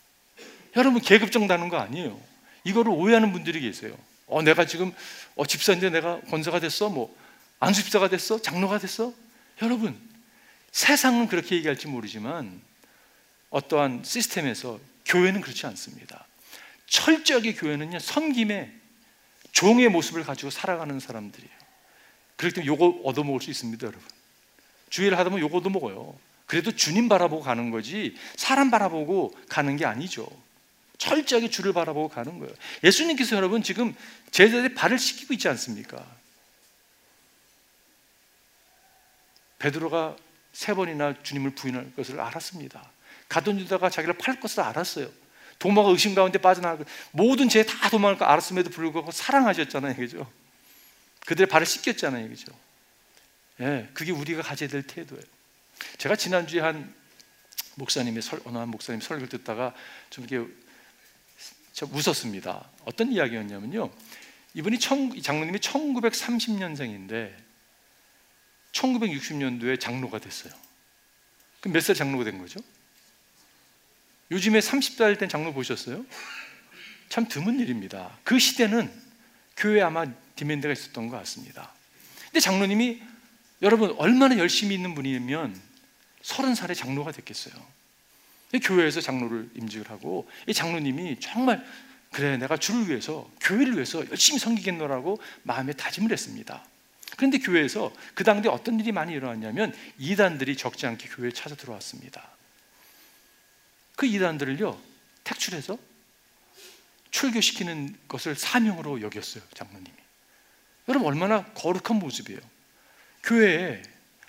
여러분 0.75 1.01
계급 1.01 1.32
정다는 1.32 1.70
거 1.70 1.77
아니에요. 1.77 2.20
이거를 2.63 2.91
오해하는 2.91 3.32
분들이 3.32 3.62
계세요. 3.62 3.98
어, 4.27 4.41
내가 4.41 4.65
지금 4.65 4.91
어, 5.36 5.46
집사인데 5.46 5.89
내가 5.89 6.20
권사가 6.22 6.60
됐어? 6.60 6.89
뭐 6.89 7.15
안수집사가 7.60 8.10
됐어? 8.10 8.41
장로가 8.41 8.80
됐어? 8.80 9.13
여러분 9.62 10.00
세상은 10.72 11.27
그렇게 11.27 11.56
얘기할지 11.56 11.88
모르지만 11.88 12.62
어떠한 13.50 14.03
시스템에서 14.03 14.80
교회는 15.06 15.41
그렇지 15.41 15.65
않습니다. 15.68 16.25
철저하게 16.88 17.53
교회는요 17.53 18.00
섬김의 18.00 18.72
종의 19.51 19.89
모습을 19.89 20.24
가지고 20.24 20.50
살아가는 20.50 21.00
사람들이에요. 21.00 21.51
그렇기 22.38 22.56
때문에 22.56 22.68
요거 22.68 23.01
얻어먹을 23.03 23.41
수 23.41 23.51
있습니다, 23.51 23.86
여러분. 23.86 24.03
주의를 24.89 25.18
하다 25.18 25.30
보면 25.30 25.44
요거 25.46 25.58
얻어먹어요. 25.58 26.18
그래도 26.51 26.74
주님 26.74 27.08
바라보고 27.08 27.43
가는 27.43 27.72
거지 27.72 28.13
사람 28.36 28.72
바라보고 28.72 29.34
가는 29.48 29.77
게 29.77 29.86
아니죠. 29.86 30.27
철저하게 30.98 31.50
주를 31.50 31.72
바라보고 31.72 32.10
가는 32.10 32.39
거예요. 32.39 32.53
예수님께서 32.84 33.38
여러분 33.38 33.63
지금 33.63 33.96
제자들의 34.31 34.75
발을 34.75 35.00
씻기고 35.00 35.34
있지 35.36 35.48
않습니까? 35.48 36.05
베드로가 39.60 40.17
세 40.51 40.74
번이나 40.74 41.24
주님을 41.24 41.51
부인할 41.51 41.96
것을 41.96 42.20
알았습니다. 42.20 42.91
가돈 43.29 43.58
유다가 43.62 43.89
자기를 43.89 44.17
팔 44.17 44.38
것을 44.41 44.60
알았어요. 44.60 45.10
도마가 45.58 45.88
의심 45.88 46.13
가운데 46.15 46.38
빠져나가고 46.38 46.84
모든 47.12 47.48
죄 47.48 47.63
다 47.63 47.89
도망을 47.89 48.17
거 48.17 48.25
알았음에도 48.25 48.72
불구하고 48.72 49.12
사랑하셨잖아요, 49.12 49.96
그죠? 49.96 50.29
그들의 51.27 51.48
발을 51.48 51.65
씻겼잖아요, 51.65 52.27
그죠? 52.27 52.51
예, 53.62 53.88
그게 53.93 54.12
우리가 54.12 54.41
가져야 54.41 54.67
될 54.67 54.84
태도예요. 54.84 55.24
제가 55.98 56.16
지난주에 56.16 56.62
한 56.62 56.94
목사님의 57.76 58.22
설, 58.22 58.42
어느 58.46 58.58
한 58.58 58.70
목사님 58.70 59.02
설교를 59.02 59.30
듣다가 59.30 59.74
좀 60.10 60.26
이렇게 60.26 60.52
좀 61.74 61.94
웃었습니다. 61.94 62.70
어떤 62.86 63.12
이야기였냐면요. 63.12 63.92
이분이 64.54 64.80
청, 64.80 65.20
장로님이 65.22 65.60
1930년생인데 65.60 67.34
1960년도에 68.74 69.80
장로가 69.80 70.20
됐어요. 70.20 70.54
그럼 71.62 71.74
몇 71.74 71.82
살 71.82 71.96
장로가 71.96 72.24
된 72.26 72.40
거죠? 72.40 72.60
요즘에 74.32 74.60
30살 74.60 75.20
된 75.20 75.30
장로 75.30 75.54
보셨어요? 75.54 76.06
참 77.10 77.28
드문 77.28 77.60
일입니다. 77.60 78.18
그 78.24 78.40
시대는 78.40 78.92
교회에 79.58 79.82
아마 79.82 80.06
디맨드가 80.36 80.72
있었던 80.74 81.10
것 81.10 81.18
같습니다. 81.18 81.74
근데 82.26 82.40
장로님이 82.40 83.02
여러분 83.62 83.94
얼마나 83.98 84.38
열심히 84.38 84.76
있는 84.76 84.96
분이면 84.96 85.71
30살에 86.24 86.75
장로가 86.75 87.12
됐겠어요. 87.12 87.54
교회에서 88.63 89.01
장로를 89.01 89.50
임직을 89.56 89.90
하고 89.90 90.30
이 90.48 90.54
장로님이 90.54 91.20
정말 91.20 91.66
그래 92.12 92.36
내가 92.38 92.58
주를 92.58 92.90
위해서 92.90 93.30
교회를 93.40 93.75
위해서 93.75 94.06
열심히 94.10 94.40
섬기겠노라고 94.40 95.20
마음에 95.44 95.72
다짐을 95.72 96.12
했습니다. 96.12 96.66
그런데 97.16 97.40
교회에서 97.40 97.94
그 98.13 98.24
당대 98.24 98.50
어떤 98.50 98.80
일이 98.80 98.92
많이 98.92 99.13
일어났냐면 99.13 99.74
이단들이 99.98 100.58
적지 100.58 100.86
않게 100.88 101.10
교회에 101.10 101.32
찾아 101.32 101.56
들어왔습니다. 101.56 102.30
그 103.96 104.06
이단들을요 104.06 104.80
택출해서 105.24 105.78
출교시키는 107.12 107.96
것을 108.08 108.36
사명으로 108.36 109.01
여겼어요 109.01 109.44
장로님이. 109.54 109.92
여러분 110.90 111.08
얼마나 111.08 111.46
거룩한 111.54 112.00
모습이에요. 112.00 112.40
교회에 113.24 113.82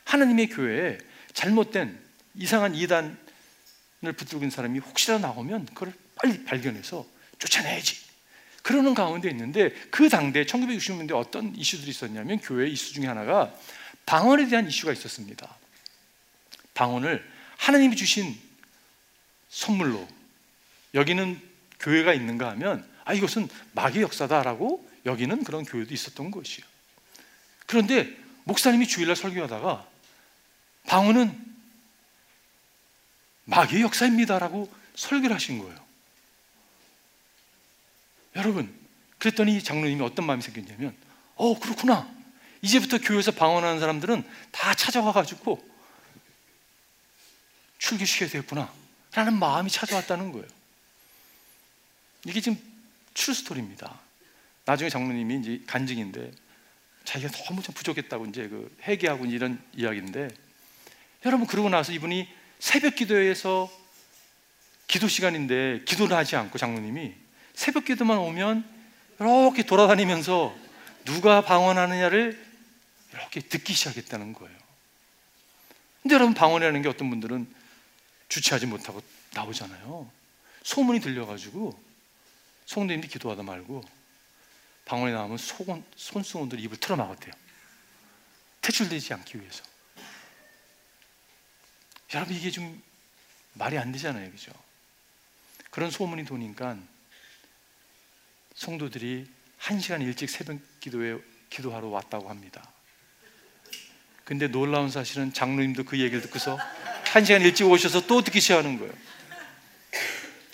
하나님의 0.04 0.48
교회에 0.48 0.98
잘못된 1.34 1.98
이상한 2.34 2.74
이단을 2.74 3.16
붙들고 4.00 4.38
있는 4.38 4.50
사람이 4.50 4.78
혹시라도 4.78 5.26
나오면 5.26 5.66
그걸 5.66 5.92
빨리 6.16 6.44
발견해서 6.44 7.06
쫓아내야지. 7.38 7.96
그러는 8.62 8.94
가운데 8.94 9.28
있는데 9.30 9.70
그 9.90 10.08
당대 10.08 10.44
1960년대 10.44 11.12
어떤 11.12 11.54
이슈들이 11.56 11.90
있었냐면 11.90 12.38
교회 12.38 12.68
이슈 12.68 12.94
중에 12.94 13.06
하나가 13.06 13.52
방언에 14.06 14.48
대한 14.48 14.68
이슈가 14.68 14.92
있었습니다. 14.92 15.56
방언을 16.74 17.28
하나님이 17.58 17.96
주신 17.96 18.38
선물로 19.48 20.08
여기는 20.94 21.40
교회가 21.80 22.14
있는가 22.14 22.50
하면 22.50 22.88
아 23.04 23.14
이것은 23.14 23.48
마귀 23.72 24.00
역사다라고 24.00 24.88
여기는 25.06 25.42
그런 25.44 25.64
교회도 25.64 25.92
있었던 25.92 26.30
것이요. 26.30 26.64
그런데 27.66 28.16
목사님이 28.44 28.86
주일날 28.86 29.16
설교하다가 29.16 29.91
방언은 30.86 31.52
마귀의 33.44 33.82
역사입니다라고 33.82 34.72
설교를 34.94 35.34
하신 35.34 35.58
거예요. 35.58 35.82
여러분, 38.36 38.72
그랬더니 39.18 39.62
장로님이 39.62 40.02
어떤 40.02 40.26
마음이 40.26 40.42
생겼냐면, 40.42 40.96
어, 41.36 41.58
그렇구나. 41.58 42.10
이제부터 42.62 42.98
교회에서 42.98 43.32
방언하는 43.32 43.80
사람들은 43.80 44.24
다 44.52 44.74
찾아와가지고 44.74 45.62
출교시켜야 47.78 48.28
되겠구나. 48.30 48.72
라는 49.12 49.38
마음이 49.38 49.70
찾아왔다는 49.70 50.32
거예요. 50.32 50.46
이게 52.24 52.40
지금 52.40 52.58
출스토리입니다. 53.14 54.00
나중에 54.64 54.88
장로님이 54.88 55.40
이제 55.40 55.64
간증인데 55.66 56.30
자기가 57.04 57.30
너무 57.32 57.62
좀 57.62 57.74
부족했다고 57.74 58.26
이제 58.26 58.48
그 58.48 58.74
회개하고 58.82 59.26
이런 59.26 59.62
이야기인데 59.74 60.28
여러분 61.24 61.46
그러고 61.46 61.68
나서 61.68 61.92
이분이 61.92 62.28
새벽 62.58 62.96
기도에서 62.96 63.70
기도 64.88 65.08
시간인데 65.08 65.82
기도를 65.84 66.16
하지 66.16 66.36
않고 66.36 66.58
장로님이 66.58 67.14
새벽 67.54 67.84
기도만 67.84 68.18
오면 68.18 68.64
이렇게 69.20 69.62
돌아다니면서 69.62 70.54
누가 71.04 71.40
방언하느냐를 71.42 72.44
이렇게 73.12 73.40
듣기 73.40 73.72
시작했다는 73.72 74.32
거예요. 74.32 74.56
근데 76.02 76.14
여러분 76.14 76.34
방언이라는 76.34 76.82
게 76.82 76.88
어떤 76.88 77.10
분들은 77.10 77.46
주체하지 78.28 78.66
못하고 78.66 79.00
나오잖아요. 79.34 80.10
소문이 80.64 81.00
들려가지고 81.00 81.78
성도님이 82.66 83.08
기도하다 83.08 83.42
말고 83.42 83.82
방언이 84.84 85.12
나오면 85.12 85.38
손, 85.38 85.84
손수건들이 85.96 86.62
입을 86.62 86.78
틀어막았대요. 86.78 87.32
퇴출되지 88.62 89.14
않기 89.14 89.40
위해서. 89.40 89.62
여러분 92.14 92.36
이게 92.36 92.50
좀 92.50 92.82
말이 93.54 93.78
안 93.78 93.92
되잖아요, 93.92 94.30
그죠? 94.30 94.52
그런 95.70 95.90
소문이 95.90 96.24
도니까 96.24 96.76
성도들이 98.54 99.26
한 99.58 99.80
시간 99.80 100.02
일찍 100.02 100.28
새벽 100.28 100.58
기도에 100.80 101.18
기도하러 101.48 101.88
왔다고 101.88 102.28
합니다. 102.28 102.62
근데 104.24 104.48
놀라운 104.48 104.90
사실은 104.90 105.32
장로님도 105.32 105.84
그 105.84 105.98
얘기를 105.98 106.20
듣고서 106.22 106.58
한 107.06 107.24
시간 107.24 107.42
일찍 107.42 107.64
오셔서 107.64 108.06
또 108.06 108.22
듣기 108.22 108.40
시작하는 108.40 108.78
거예요. 108.78 108.92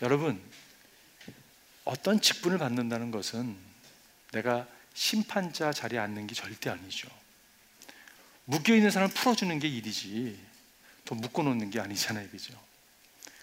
여러분, 0.03 0.41
어떤 1.85 2.21
직분을 2.21 2.59
받는다는 2.59 3.11
것은 3.11 3.57
내가 4.33 4.67
심판자 4.95 5.73
자리에 5.73 5.99
앉는 5.99 6.27
게 6.27 6.35
절대 6.35 6.71
아니죠. 6.71 7.09
묶여 8.45 8.75
있는 8.75 8.91
사람을 8.91 9.15
풀어주는 9.15 9.59
게 9.59 9.69
일이지, 9.69 10.39
더 11.09 11.15
묶어놓는 11.15 11.71
게 11.71 11.81
아니잖아요, 11.81 12.29
그죠? 12.29 12.53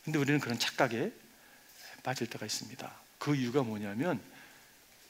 근데 0.04 0.20
우리는 0.20 0.40
그런 0.40 0.60
착각에 0.60 1.12
빠질 2.04 2.28
때가 2.28 2.46
있습니다. 2.46 2.96
그 3.18 3.36
이유가 3.36 3.64
뭐냐면 3.64 4.22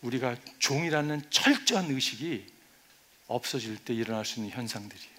우리가 0.02 0.38
종이라는 0.60 1.30
철저한 1.30 1.92
의식이 1.92 2.48
없어질 3.28 3.78
때 3.84 3.94
일어날 3.94 4.24
수 4.24 4.40
있는 4.40 4.52
현상들이에요. 4.52 5.16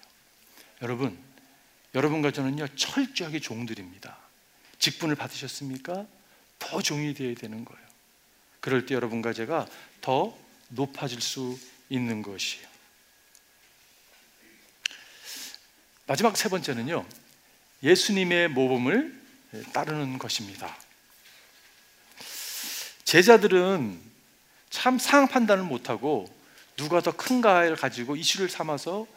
여러분, 0.81 1.15
여러분과 1.93 2.31
저는요 2.31 2.69
철저하게 2.75 3.39
종들입니다. 3.39 4.17
직분을 4.79 5.13
받으셨습니까? 5.13 6.07
더 6.57 6.81
종이 6.81 7.13
되어야 7.13 7.35
되는 7.35 7.63
거예요. 7.63 7.87
그럴 8.61 8.87
때 8.87 8.95
여러분과 8.95 9.33
제가 9.33 9.67
더 10.01 10.35
높아질 10.69 11.21
수 11.21 11.59
있는 11.89 12.23
것이에요. 12.23 12.67
마지막 16.07 16.35
세 16.35 16.49
번째는요, 16.49 17.05
예수님의 17.83 18.49
모범을 18.49 19.21
따르는 19.73 20.17
것입니다. 20.17 20.75
제자들은 23.03 23.99
참 24.69 24.99
상황 24.99 25.27
판단을 25.27 25.63
못하고 25.63 26.33
누가 26.75 27.01
더 27.01 27.11
큰가를 27.11 27.75
가지고 27.75 28.15
이슈를 28.15 28.49
삼아서 28.49 29.07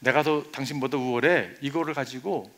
내가 0.00 0.22
더 0.22 0.42
당신보다 0.50 0.96
우월해 0.96 1.54
이거를 1.60 1.94
가지고 1.94 2.52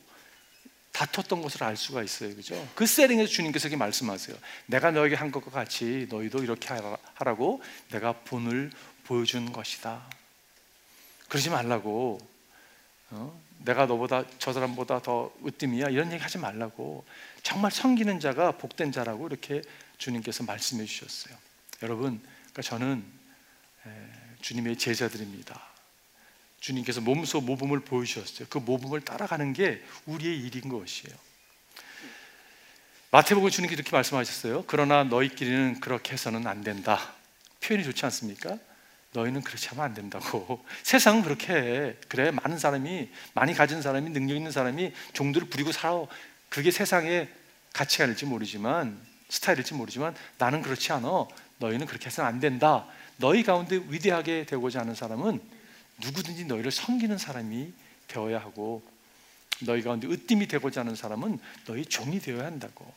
다퉜던 0.92 1.40
것을 1.42 1.64
알 1.64 1.76
수가 1.76 2.02
있어요. 2.02 2.34
그죠? 2.34 2.68
그 2.74 2.86
세링에서 2.86 3.30
주님께서 3.30 3.68
이렇게 3.68 3.76
말씀하세요. 3.76 4.36
내가 4.66 4.90
너에게 4.90 5.14
한 5.14 5.30
것과 5.30 5.50
같이 5.50 6.06
너희도 6.10 6.42
이렇게 6.42 6.68
하라고 7.14 7.62
내가 7.90 8.12
본을 8.12 8.70
보여준 9.04 9.52
것이다. 9.52 10.04
그러지 11.28 11.50
말라고. 11.50 12.20
어? 13.10 13.40
내가 13.58 13.86
너보다 13.86 14.24
저 14.38 14.52
사람보다 14.52 15.02
더 15.02 15.32
으뜸이야 15.46 15.88
이런 15.88 16.12
얘기 16.12 16.22
하지 16.22 16.38
말라고. 16.38 17.04
정말 17.42 17.70
섬기는 17.70 18.20
자가 18.20 18.52
복된 18.52 18.92
자라고 18.92 19.26
이렇게 19.26 19.62
주님께서 19.98 20.44
말씀해 20.44 20.84
주셨어요. 20.84 21.36
여러분, 21.82 22.20
그러니까 22.20 22.62
저는 22.62 23.04
주님의 24.40 24.76
제자들입니다. 24.76 25.60
주님께서 26.60 27.00
몸소 27.00 27.40
모범을 27.40 27.80
보여주셨어요. 27.80 28.48
그 28.50 28.58
모범을 28.58 29.00
따라가는 29.02 29.52
게 29.52 29.82
우리의 30.06 30.38
일인 30.40 30.68
것이에요. 30.68 31.16
마태복음 33.10 33.50
주님께 33.50 33.74
이렇게 33.74 33.90
말씀하셨어요. 33.90 34.64
그러나 34.66 35.02
너희끼리는 35.04 35.80
그렇게 35.80 36.12
해서는 36.12 36.46
안 36.46 36.62
된다. 36.62 37.14
표현이 37.60 37.84
좋지 37.84 38.04
않습니까? 38.06 38.58
너희는 39.12 39.42
그렇지 39.42 39.68
하면 39.70 39.84
안 39.84 39.94
된다고. 39.94 40.64
세상은 40.82 41.22
그렇게 41.22 41.52
해. 41.52 41.94
그래, 42.08 42.30
많은 42.30 42.58
사람이, 42.58 43.10
많이 43.34 43.54
가진 43.54 43.82
사람이, 43.82 44.10
능력 44.10 44.36
있는 44.36 44.52
사람이 44.52 44.92
종들을 45.12 45.48
부리고 45.48 45.72
살아. 45.72 46.06
그게 46.48 46.70
세상의 46.70 47.28
가치관일지 47.72 48.26
모르지만, 48.26 48.98
스타일일지 49.28 49.74
모르지만, 49.74 50.14
나는 50.38 50.62
그렇지 50.62 50.92
않아. 50.92 51.26
너희는 51.58 51.86
그렇게 51.86 52.06
해서는 52.06 52.28
안 52.28 52.40
된다. 52.40 52.86
너희 53.16 53.42
가운데 53.42 53.80
위대하게 53.88 54.46
되고자 54.46 54.80
하는 54.80 54.94
사람은 54.94 55.40
누구든지 55.98 56.46
너희를 56.46 56.70
섬기는 56.70 57.18
사람이 57.18 57.72
되어야 58.08 58.38
하고, 58.38 58.82
너희 59.60 59.82
가운데 59.82 60.06
으뜸이 60.06 60.46
되고자 60.48 60.80
하는 60.80 60.94
사람은 60.94 61.38
너희 61.66 61.84
종이 61.84 62.18
되어야 62.18 62.46
한다고. 62.46 62.92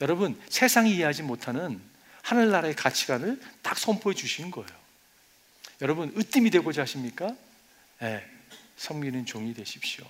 여러분, 0.00 0.40
세상이 0.48 0.96
이해하지 0.96 1.24
못하는 1.24 1.80
하늘나라의 2.22 2.74
가치관을 2.74 3.40
딱 3.62 3.78
선포해 3.78 4.14
주시는 4.14 4.50
거예요. 4.50 4.79
여러분 5.82 6.12
으뜸이 6.16 6.50
되고자 6.50 6.82
하십니까? 6.82 7.34
네, 8.00 8.24
섬기는 8.76 9.24
종이 9.24 9.54
되십시오. 9.54 10.04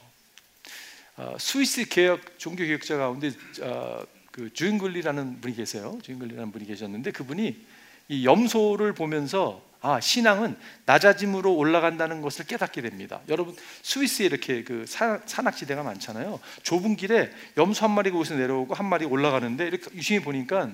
어, 1.16 1.36
스위스 1.38 1.84
개혁 1.88 2.38
종교 2.38 2.64
개혁자 2.64 2.96
가운데 2.96 3.30
어, 3.60 4.04
그 4.32 4.52
주인글리라는 4.52 5.40
분이 5.40 5.54
계세요. 5.54 5.98
주인글리라는 6.02 6.50
분이 6.50 6.66
계셨는데 6.66 7.12
그분이 7.12 7.66
이 8.08 8.26
염소를 8.26 8.94
보면서 8.94 9.64
아 9.80 10.00
신앙은 10.00 10.56
낮아짐으로 10.86 11.54
올라간다는 11.54 12.20
것을 12.20 12.46
깨닫게 12.46 12.82
됩니다. 12.82 13.20
여러분 13.28 13.56
스위스에 13.82 14.26
이렇게 14.26 14.64
그 14.64 14.84
산악지대가 14.86 15.82
많잖아요. 15.82 16.40
좁은 16.64 16.96
길에 16.96 17.30
염소 17.56 17.84
한 17.84 17.92
마리가 17.92 18.14
거기서 18.14 18.34
내려오고 18.34 18.74
한 18.74 18.86
마리 18.86 19.04
올라가는데 19.04 19.66
이렇게 19.68 19.90
유심히 19.94 20.20
보니까 20.20 20.70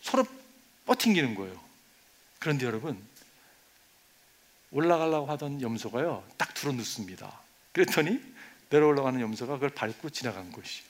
서로 0.00 0.26
뻗팅기는 0.86 1.34
거예요. 1.36 1.58
그런데 2.38 2.66
여러분 2.66 2.98
올라가려고 4.72 5.26
하던 5.26 5.60
염소가요 5.60 6.26
딱 6.36 6.54
들어 6.54 6.72
눕습니다. 6.72 7.40
그랬더니 7.72 8.20
내려 8.70 8.86
올라가는 8.86 9.20
염소가 9.20 9.54
그걸 9.54 9.70
밟고 9.70 10.10
지나간 10.10 10.50
것이. 10.50 10.82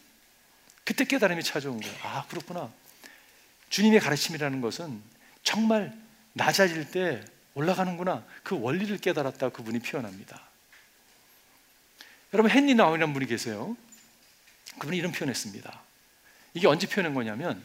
그때 0.85 1.05
깨달음이 1.05 1.43
찾아온 1.43 1.81
거예요. 1.81 1.97
아 2.03 2.27
그렇구나. 2.29 2.73
주님의 3.69 4.01
가르침이라는 4.01 4.61
것은 4.61 5.03
정말 5.43 5.97
낮아질 6.33 6.91
때 6.91 7.25
올라가는구나. 7.55 8.25
그 8.43 8.59
원리를 8.59 8.97
깨달았다 8.99 9.51
그분이 9.51 9.81
표현합니다. 9.81 10.41
여러분 12.33 12.51
헨리 12.51 12.75
나운이라는 12.75 13.13
분이 13.13 13.27
계세요. 13.27 13.77
그분이 14.79 14.97
이런 14.97 15.13
표현했습니다. 15.13 15.83
이게 16.55 16.67
언제 16.67 16.87
표현한 16.87 17.15
거냐면 17.15 17.63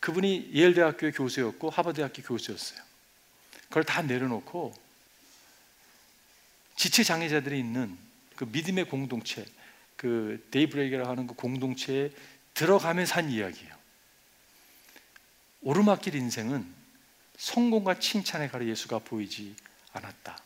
그분이 0.00 0.50
예일대학교의 0.52 1.12
교수였고 1.12 1.70
하버드대학교 1.70 2.22
교수였어요. 2.22 2.80
그걸 3.68 3.84
다 3.84 4.02
내려놓고 4.02 4.87
지체 6.78 7.02
장애자들이 7.02 7.58
있는 7.58 7.98
그 8.36 8.44
믿음의 8.44 8.84
공동체, 8.84 9.44
그 9.96 10.46
데이브레이크라고 10.52 11.10
하는 11.10 11.26
그 11.26 11.34
공동체에 11.34 12.12
들어가면서 12.54 13.16
한 13.16 13.30
이야기예요. 13.30 13.74
오르막길 15.62 16.14
인생은 16.14 16.64
성공과 17.36 17.98
칭찬에 17.98 18.46
가려 18.46 18.64
예수가 18.66 19.00
보이지 19.00 19.56
않았다. 19.92 20.38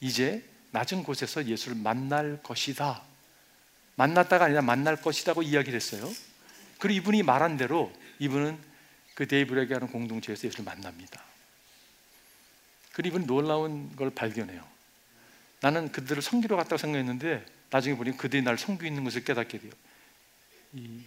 이제 0.00 0.48
낮은 0.70 1.02
곳에서 1.02 1.44
예수를 1.46 1.76
만날 1.76 2.40
것이다. 2.40 3.02
만났다가 3.96 4.44
아니라 4.44 4.62
만날 4.62 4.94
것이다고 5.02 5.42
이야기를 5.42 5.74
했어요. 5.74 6.08
그리고 6.78 6.96
이분이 7.00 7.24
말한 7.24 7.56
대로 7.56 7.92
이분은 8.20 8.56
그 9.16 9.26
데이브레이크 9.26 9.74
하는 9.74 9.88
공동체에서 9.88 10.46
예수를 10.46 10.64
만납니다. 10.64 11.24
그리고 12.92 13.16
이분 13.16 13.26
놀라운 13.26 13.96
걸 13.96 14.10
발견해요. 14.10 14.77
나는 15.60 15.90
그들을 15.90 16.22
섬기러 16.22 16.56
갔다고 16.56 16.76
생각했는데 16.76 17.44
나중에 17.70 17.96
보니 17.96 18.16
그들이 18.16 18.42
나를 18.42 18.58
섬기고 18.58 18.86
있는 18.86 19.04
것을 19.04 19.24
깨닫게 19.24 19.58
돼요. 19.58 19.72
이 20.72 21.02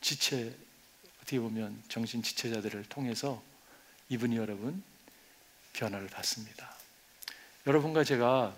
지체 0.00 0.56
어떻게 1.18 1.40
보면 1.40 1.82
정신 1.88 2.22
지체자들을 2.22 2.84
통해서 2.84 3.42
이분이 4.08 4.36
여러분 4.36 4.82
변화를 5.72 6.08
받습니다. 6.08 6.74
여러분과 7.66 8.04
제가 8.04 8.56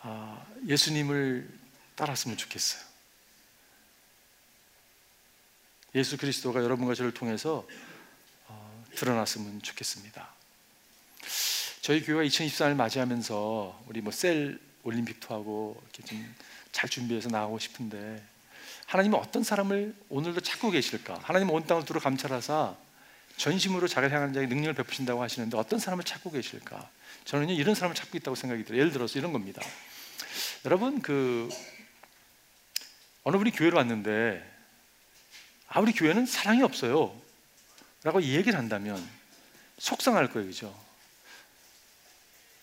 아, 0.00 0.46
예수님을 0.66 1.48
따랐으면 1.94 2.36
좋겠어요. 2.36 2.82
예수 5.94 6.16
그리스도가 6.16 6.62
여러분과 6.62 6.94
저를 6.94 7.12
통해서 7.12 7.66
어, 8.46 8.84
드러났으면 8.94 9.62
좋겠습니다. 9.62 10.37
저희 11.88 12.02
교회가 12.04 12.22
2024를 12.24 12.74
맞이하면서 12.74 13.84
우리 13.86 14.02
뭐 14.02 14.12
셀 14.12 14.58
올림픽도 14.82 15.34
하고 15.34 15.82
이렇게 15.84 16.02
좀 16.02 16.34
잘 16.70 16.90
준비해서 16.90 17.30
나가고 17.30 17.58
싶은데 17.58 18.22
하나님은 18.84 19.18
어떤 19.18 19.42
사람을 19.42 19.94
오늘도 20.10 20.40
찾고 20.42 20.70
계실까? 20.70 21.18
하나님은 21.22 21.54
온 21.54 21.66
땅을 21.66 21.86
두루 21.86 21.98
감찰하사 21.98 22.76
전심으로 23.38 23.88
자기를 23.88 24.14
향하는 24.14 24.34
자에게 24.34 24.54
능력을 24.54 24.74
베푸신다고 24.74 25.22
하시는데 25.22 25.56
어떤 25.56 25.78
사람을 25.78 26.04
찾고 26.04 26.30
계실까? 26.30 26.90
저는요 27.24 27.54
이런 27.54 27.74
사람을 27.74 27.96
찾고 27.96 28.18
있다고 28.18 28.34
생각이 28.34 28.64
들어요. 28.64 28.80
예를 28.80 28.92
들어서 28.92 29.18
이런 29.18 29.32
겁니다. 29.32 29.62
여러분 30.66 31.00
그 31.00 31.48
어느 33.22 33.38
분이 33.38 33.52
교회로 33.52 33.78
왔는데 33.78 34.46
아 35.68 35.80
우리 35.80 35.92
교회는 35.92 36.26
사랑이 36.26 36.62
없어요. 36.62 37.18
라고 38.02 38.22
얘기를 38.22 38.58
한다면 38.58 39.02
속상할 39.78 40.30
거예요. 40.32 40.48
그죠? 40.48 40.87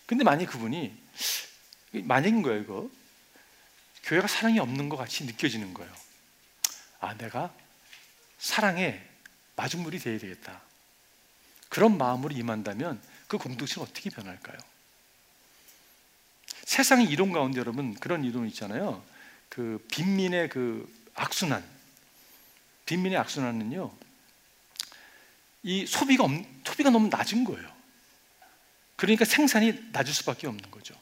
근데 0.05 0.23
만약 0.23 0.45
그분이 0.47 0.95
만약인 2.03 2.41
거예요, 2.41 2.61
이거. 2.61 2.89
교회가 4.03 4.27
사랑이 4.27 4.59
없는 4.59 4.89
것 4.89 4.97
같이 4.97 5.25
느껴지는 5.25 5.73
거예요. 5.73 5.91
아, 6.99 7.15
내가 7.17 7.53
사랑의 8.37 9.03
마중물이 9.55 9.99
되어야 9.99 10.19
되겠다. 10.19 10.61
그런 11.69 11.97
마음으로 11.97 12.33
임한다면 12.35 13.01
그 13.27 13.37
공동체는 13.37 13.87
어떻게 13.87 14.09
변할까요? 14.09 14.57
세상의 16.65 17.07
이론 17.07 17.31
가운데 17.31 17.59
여러분 17.59 17.93
그런 17.95 18.23
이론 18.23 18.47
있잖아요. 18.47 19.03
그 19.49 19.83
빈민의 19.91 20.49
그 20.49 20.91
악순환. 21.15 21.63
빈민의 22.85 23.17
악순환은요. 23.17 23.91
이 25.63 25.85
소비가 25.87 26.25
없, 26.25 26.31
소비가 26.63 26.89
너무 26.91 27.07
낮은 27.07 27.43
거예요. 27.43 27.74
그러니까 28.95 29.25
생산이 29.25 29.73
낮을 29.91 30.13
수밖에 30.13 30.47
없는 30.47 30.71
거죠. 30.71 30.95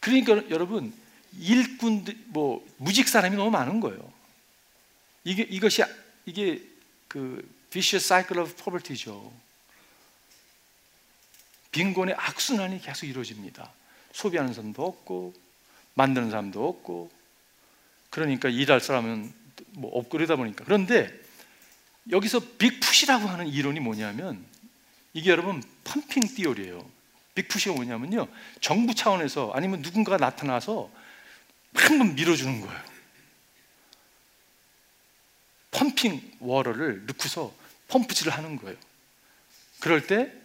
그러니까 0.00 0.48
여러분 0.50 0.92
일꾼들 1.38 2.16
뭐 2.26 2.66
무직 2.76 3.08
사람이 3.08 3.36
너무 3.36 3.50
많은 3.50 3.80
거예요. 3.80 4.12
이게 5.24 5.42
이것이 5.42 5.82
이게 6.26 6.62
그 7.08 7.48
vicious 7.70 8.06
cycle 8.06 8.42
of 8.42 8.54
poverty죠. 8.56 9.32
빈곤의 11.70 12.14
악순환이 12.18 12.80
계속 12.82 13.06
이루어집니다. 13.06 13.70
소비하는 14.12 14.52
사람도 14.52 14.84
없고 14.84 15.34
만드는 15.94 16.30
사람도 16.30 16.68
없고 16.68 17.10
그러니까 18.10 18.48
일할 18.48 18.80
사람은 18.80 19.32
뭐 19.68 19.90
없고 19.90 20.10
그러다 20.10 20.36
보니까 20.36 20.64
그런데 20.64 21.10
여기서 22.10 22.40
빅푸시라고 22.58 23.26
하는 23.26 23.46
이론이 23.46 23.80
뭐냐면 23.80 24.44
이게 25.14 25.30
여러분 25.30 25.62
펌핑 25.84 26.34
띠오리예요. 26.34 27.01
빅푸시가 27.34 27.74
뭐냐면요. 27.74 28.28
정부 28.60 28.94
차원에서 28.94 29.52
아니면 29.54 29.82
누군가가 29.82 30.18
나타나서 30.18 30.90
한번 31.74 32.14
밀어주는 32.14 32.60
거예요. 32.60 32.82
펌핑 35.70 36.36
워러를 36.40 37.06
넣고서 37.06 37.54
펌프질을 37.88 38.32
하는 38.32 38.56
거예요. 38.56 38.76
그럴 39.80 40.06
때 40.06 40.42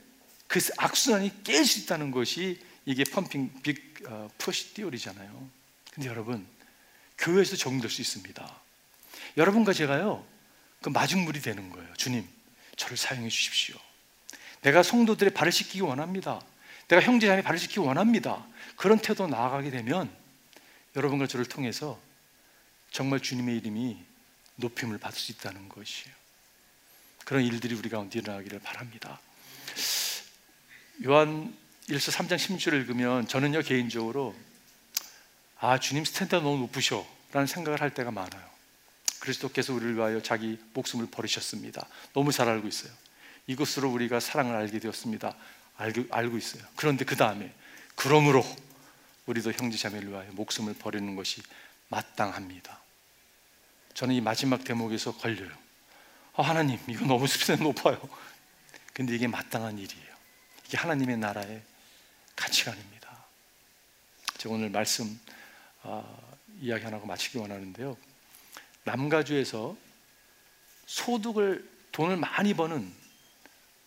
그 0.47 0.59
악순환이 0.77 1.43
깰 1.43 1.65
수 1.65 1.79
있다는 1.81 2.11
것이 2.11 2.59
이게 2.85 3.03
펌핑 3.03 3.61
빅 3.61 3.85
어, 4.07 4.29
푸시 4.37 4.73
띠오리잖아요. 4.73 5.49
근데 5.93 6.09
여러분 6.09 6.47
교회에서 7.17 7.55
적용될 7.55 7.89
수 7.89 8.01
있습니다. 8.01 8.59
여러분과 9.35 9.73
제가요 9.73 10.25
그 10.81 10.89
마중물이 10.89 11.41
되는 11.41 11.69
거예요. 11.69 11.93
주님 11.95 12.27
저를 12.77 12.95
사용해 12.95 13.27
주십시오. 13.29 13.75
내가 14.61 14.83
성도들의 14.83 15.33
발을 15.33 15.51
씻기기 15.51 15.81
원합니다. 15.81 16.41
내가 16.87 17.01
형제 17.01 17.27
자매 17.27 17.41
발을 17.41 17.59
씻기기 17.59 17.79
원합니다. 17.79 18.45
그런 18.75 18.99
태도 18.99 19.27
나아가게 19.27 19.71
되면 19.71 20.09
여러분과 20.95 21.27
저를 21.27 21.45
통해서 21.45 21.99
정말 22.91 23.19
주님의 23.19 23.57
이름이 23.57 24.03
높임을 24.55 24.97
받을 24.97 25.19
수 25.19 25.31
있다는 25.31 25.69
것이에요. 25.69 26.15
그런 27.25 27.43
일들이 27.43 27.75
우리 27.75 27.89
가운데 27.89 28.19
일어나기를 28.19 28.59
바랍니다. 28.59 29.19
요한 31.05 31.53
1서 31.89 32.11
3장 32.11 32.37
16절을 32.37 32.73
읽으면 32.81 33.27
저는요 33.27 33.61
개인적으로 33.61 34.35
아 35.59 35.79
주님 35.79 36.05
standard 36.05 36.43
너무 36.43 36.57
높으셔 36.59 37.05
라는 37.33 37.47
생각을 37.47 37.81
할 37.81 37.93
때가 37.93 38.11
많아요. 38.11 38.47
그리스도께서 39.19 39.73
우리를 39.73 39.95
위하여 39.95 40.21
자기 40.21 40.57
목숨을 40.73 41.07
버리셨습니다. 41.11 41.85
너무 42.13 42.31
잘 42.31 42.47
알고 42.47 42.67
있어요. 42.67 42.91
이것으로 43.47 43.89
우리가 43.89 44.19
사랑을 44.19 44.55
알게 44.55 44.79
되었습니다. 44.79 45.35
알고, 45.77 46.05
알고 46.09 46.37
있어요. 46.37 46.63
그런데 46.75 47.05
그 47.05 47.15
다음에 47.15 47.53
그러므로 47.95 48.43
우리도 49.25 49.51
형제자매를 49.51 50.09
위하여 50.09 50.31
목숨을 50.31 50.73
버리는 50.75 51.15
것이 51.15 51.41
마땅합니다. 51.89 52.79
저는 53.93 54.15
이 54.15 54.21
마지막 54.21 54.63
대목에서 54.63 55.17
걸려요. 55.17 55.51
아, 56.35 56.43
하나님, 56.43 56.79
이거 56.87 57.05
너무 57.05 57.25
수준이 57.27 57.61
높아요. 57.61 57.99
근데 58.93 59.15
이게 59.15 59.27
마땅한 59.27 59.77
일이에요. 59.77 60.07
이게 60.65 60.77
하나님의 60.77 61.17
나라의 61.17 61.61
가치관입니다. 62.35 62.97
제가 64.37 64.53
오늘 64.53 64.69
말씀 64.69 65.19
어, 65.83 66.37
이야기 66.59 66.83
하나 66.83 66.97
하고 66.97 67.07
마치기 67.07 67.37
원하는데요. 67.37 67.97
남가주에서 68.83 69.75
소득을 70.85 71.67
돈을 71.91 72.17
많이 72.17 72.53
버는 72.53 72.93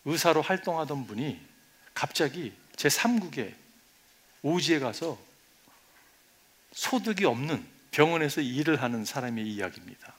의사로 0.05 0.41
활동하던 0.41 1.07
분이 1.07 1.50
갑자기 1.93 2.53
제 2.75 2.87
3국에 2.89 3.53
오지에 4.43 4.79
가서 4.79 5.19
소득이 6.73 7.25
없는 7.25 7.65
병원에서 7.91 8.41
일을 8.41 8.81
하는 8.81 9.05
사람의 9.05 9.45
이야기입니다. 9.45 10.13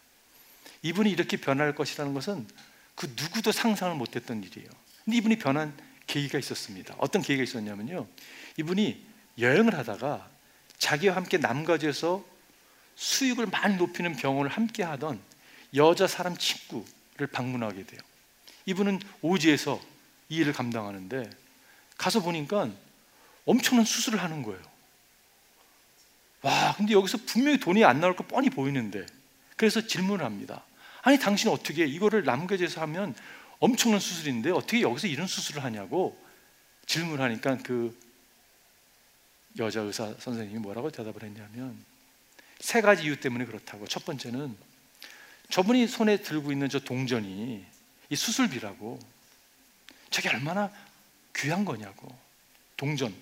이분이 0.83 1.11
이렇게 1.11 1.37
변할 1.37 1.75
것이라는 1.75 2.13
것은 2.15 2.47
그 2.95 3.07
누구도 3.17 3.53
상상을 3.53 3.95
못했던 3.97 4.43
일이에요. 4.43 4.69
근데 5.05 5.17
이분이 5.17 5.39
변한 5.39 5.77
계기가 6.07 6.39
있었습니다. 6.39 6.95
어떤 6.99 7.23
계기가 7.23 7.43
있었냐면요. 7.43 8.07
이분이 8.59 9.05
여행을 9.39 9.77
하다가 9.79 10.29
자기와 10.79 11.17
함께 11.17 11.39
남가주에서 11.39 12.25
수익을 12.97 13.47
많이 13.47 13.77
높이는 13.77 14.15
병원을 14.17 14.51
함께 14.51 14.83
하던 14.83 15.21
여자 15.75 16.07
사람 16.07 16.37
친구를 16.37 17.29
방문하게 17.33 17.87
돼요. 17.87 18.01
이분은 18.67 19.01
오지에서 19.23 19.81
이 20.29 20.37
일을 20.37 20.53
감당하는데 20.53 21.31
가서 22.03 22.21
보니까 22.21 22.69
엄청난 23.45 23.85
수술을 23.85 24.21
하는 24.21 24.43
거예요. 24.43 24.61
와, 26.43 26.75
근데 26.77 26.95
여기서 26.95 27.19
분명히 27.27 27.61
돈이 27.61 27.85
안 27.85 28.01
나올 28.01 28.17
거 28.17 28.27
뻔히 28.27 28.51
보이는데 28.51 29.07
그래서 29.57 29.87
질문을 29.87 30.25
합니다. 30.25 30.65
아니, 31.03 31.17
당신 31.21 31.51
어떻게 31.51 31.85
이거를 31.87 32.25
남겨져서 32.25 32.81
하면 32.81 33.15
엄청난 33.61 34.01
수술인데 34.01 34.51
어떻게 34.51 34.81
여기서 34.81 35.07
이런 35.07 35.29
수술을 35.29 35.63
하냐고 35.63 36.21
질문하니까 36.87 37.59
그 37.59 37.97
여자 39.61 39.83
의사 39.83 40.13
선생님이 40.19 40.59
뭐라고 40.59 40.91
대답을 40.91 41.23
했냐면 41.23 41.77
세 42.59 42.81
가지 42.81 43.05
이유 43.05 43.21
때문에 43.21 43.45
그렇다고 43.45 43.87
첫 43.87 44.05
번째는 44.05 44.57
저분이 45.51 45.87
손에 45.87 46.17
들고 46.17 46.51
있는 46.51 46.69
저 46.69 46.81
동전이 46.81 47.65
이 48.11 48.17
수술비라고 48.17 48.99
저게 50.11 50.31
얼마나 50.31 50.73
귀한 51.37 51.65
거냐고. 51.65 52.09
동전. 52.77 53.15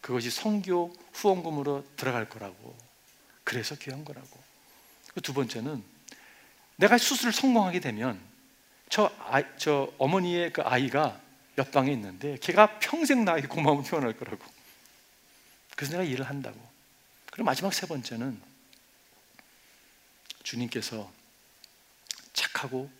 그것이 0.00 0.30
성교 0.30 0.94
후원금으로 1.12 1.84
들어갈 1.96 2.28
거라고. 2.28 2.76
그래서 3.44 3.74
귀한 3.76 4.04
거라고. 4.04 4.28
그두 5.14 5.34
번째는 5.34 5.82
내가 6.76 6.96
수술을 6.98 7.32
성공하게 7.32 7.80
되면 7.80 8.20
저, 8.88 9.12
아이, 9.18 9.42
저 9.58 9.92
어머니의 9.98 10.52
그 10.52 10.62
아이가 10.62 11.20
옆방에 11.58 11.92
있는데 11.92 12.38
걔가 12.40 12.78
평생 12.78 13.24
나에게 13.24 13.48
고마움을 13.48 13.84
표현할 13.84 14.16
거라고. 14.16 14.44
그래서 15.74 15.92
내가 15.92 16.04
일을 16.04 16.28
한다고. 16.28 16.58
그리고 17.30 17.44
마지막 17.44 17.74
세 17.74 17.86
번째는 17.86 18.40
주님께서 20.44 21.12
착하고 22.32 22.90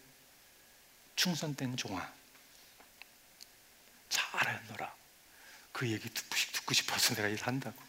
충성된 1.17 1.77
종아 1.77 2.12
잘하노라 4.09 4.95
그 5.79 5.88
얘기 5.88 6.09
듣고, 6.12 6.35
듣고 6.55 6.75
싶어서 6.75 7.14
내가 7.14 7.29
일한다고. 7.29 7.81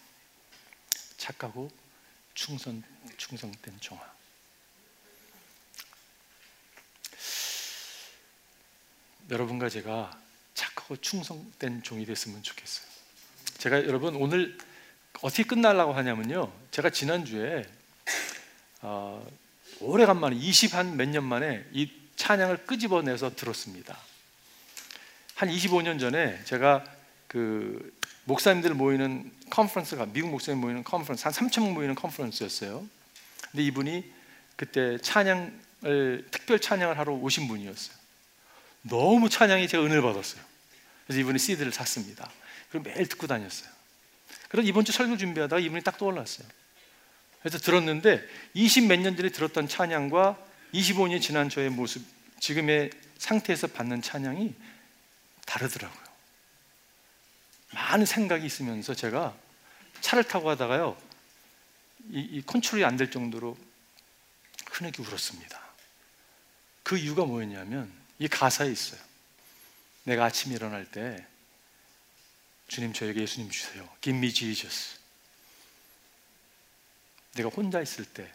착하고 1.18 1.72
충성, 2.36 2.84
충성된 3.18 3.80
종아. 3.80 4.00
여러분과 9.32 9.70
제가 9.70 10.16
착하고 10.54 10.98
충성된 10.98 11.82
종이 11.82 12.06
됐으면 12.06 12.44
좋겠어요. 12.44 12.86
제가 13.58 13.78
여러분 13.86 14.16
오늘 14.18 14.56
어떻게 15.24 15.42
끝날라고 15.42 15.94
하냐면요. 15.94 16.54
제가 16.70 16.92
지난주에 16.92 17.68
어, 18.82 19.28
오래간만에 19.80 20.36
20 20.36 20.76
한 20.76 20.96
몇 20.96 21.10
년 21.10 21.24
만에 21.24 21.66
이 21.72 21.92
찬양을 22.18 22.68
끄집어내서 22.68 23.36
들었습니다. 23.36 23.98
한 25.34 25.50
25년 25.50 26.00
전에 26.00 26.44
제가 26.44 26.99
그 27.30 27.96
목사님들 28.26 28.74
모이는 28.74 29.32
컨퍼런스가 29.52 30.08
미국 30.08 30.32
목사님 30.32 30.60
모이는 30.60 30.84
컨퍼런스 30.84 31.24
한 31.24 31.32
3천 31.32 31.62
명 31.62 31.74
모이는 31.76 31.96
컨퍼런스였어요. 31.96 32.86
근데 33.52 33.64
이분이 33.64 34.04
그때 34.56 34.98
찬양을 34.98 36.28
특별 36.32 36.60
찬양을 36.60 36.98
하러 36.98 37.14
오신 37.14 37.48
분이었어요. 37.48 37.96
너무 38.82 39.30
찬양이 39.30 39.68
제가 39.68 39.84
은혜를 39.84 40.02
받았어요. 40.02 40.42
그래서 41.06 41.22
이분이 41.22 41.40
CD를 41.40 41.72
샀습니다. 41.72 42.30
그리고 42.72 42.90
매일 42.90 43.08
듣고 43.08 43.28
다녔어요. 43.28 43.70
그래서 44.50 44.68
이번 44.68 44.84
주 44.84 44.92
설교 44.92 45.18
준비하다가 45.18 45.60
이분이 45.60 45.84
딱 45.84 45.98
떠올랐어요. 45.98 46.48
그래서 47.42 47.58
들었는데 47.60 48.22
20 48.56 48.88
몇 48.88 49.00
년 49.00 49.16
전에 49.16 49.30
들었던 49.30 49.68
찬양과 49.68 50.38
25년 50.74 51.22
지난 51.22 51.48
저의 51.50 51.70
모습, 51.70 52.04
지금의 52.40 52.90
상태에서 53.20 53.68
받는 53.68 54.02
찬양이 54.02 54.56
다르더라고요. 55.46 56.09
많은 57.72 58.06
생각이 58.06 58.46
있으면서 58.46 58.94
제가 58.94 59.36
차를 60.02 60.24
타고 60.24 60.46
가다가요, 60.46 60.98
이, 62.12 62.20
이 62.20 62.42
컨트롤이 62.46 62.84
안 62.84 62.98
될 62.98 63.12
정도로 63.12 63.58
흐느끼 64.72 65.02
울었습니다. 65.02 65.60
그 66.84 66.98
이유가 66.98 67.26
뭐였냐면 67.26 67.92
이 68.18 68.28
가사에 68.28 68.72
있어요. 68.72 69.00
내가 70.04 70.26
아침에 70.26 70.56
일어날 70.56 70.90
때 70.90 71.26
주님 72.68 72.94
저에게 72.94 73.22
예수님 73.22 73.50
주세요. 73.50 73.88
Give 74.02 74.18
me 74.18 74.34
Jesus. 74.34 74.98
내가 77.34 77.50
혼자 77.50 77.82
있을 77.82 78.06
때 78.06 78.32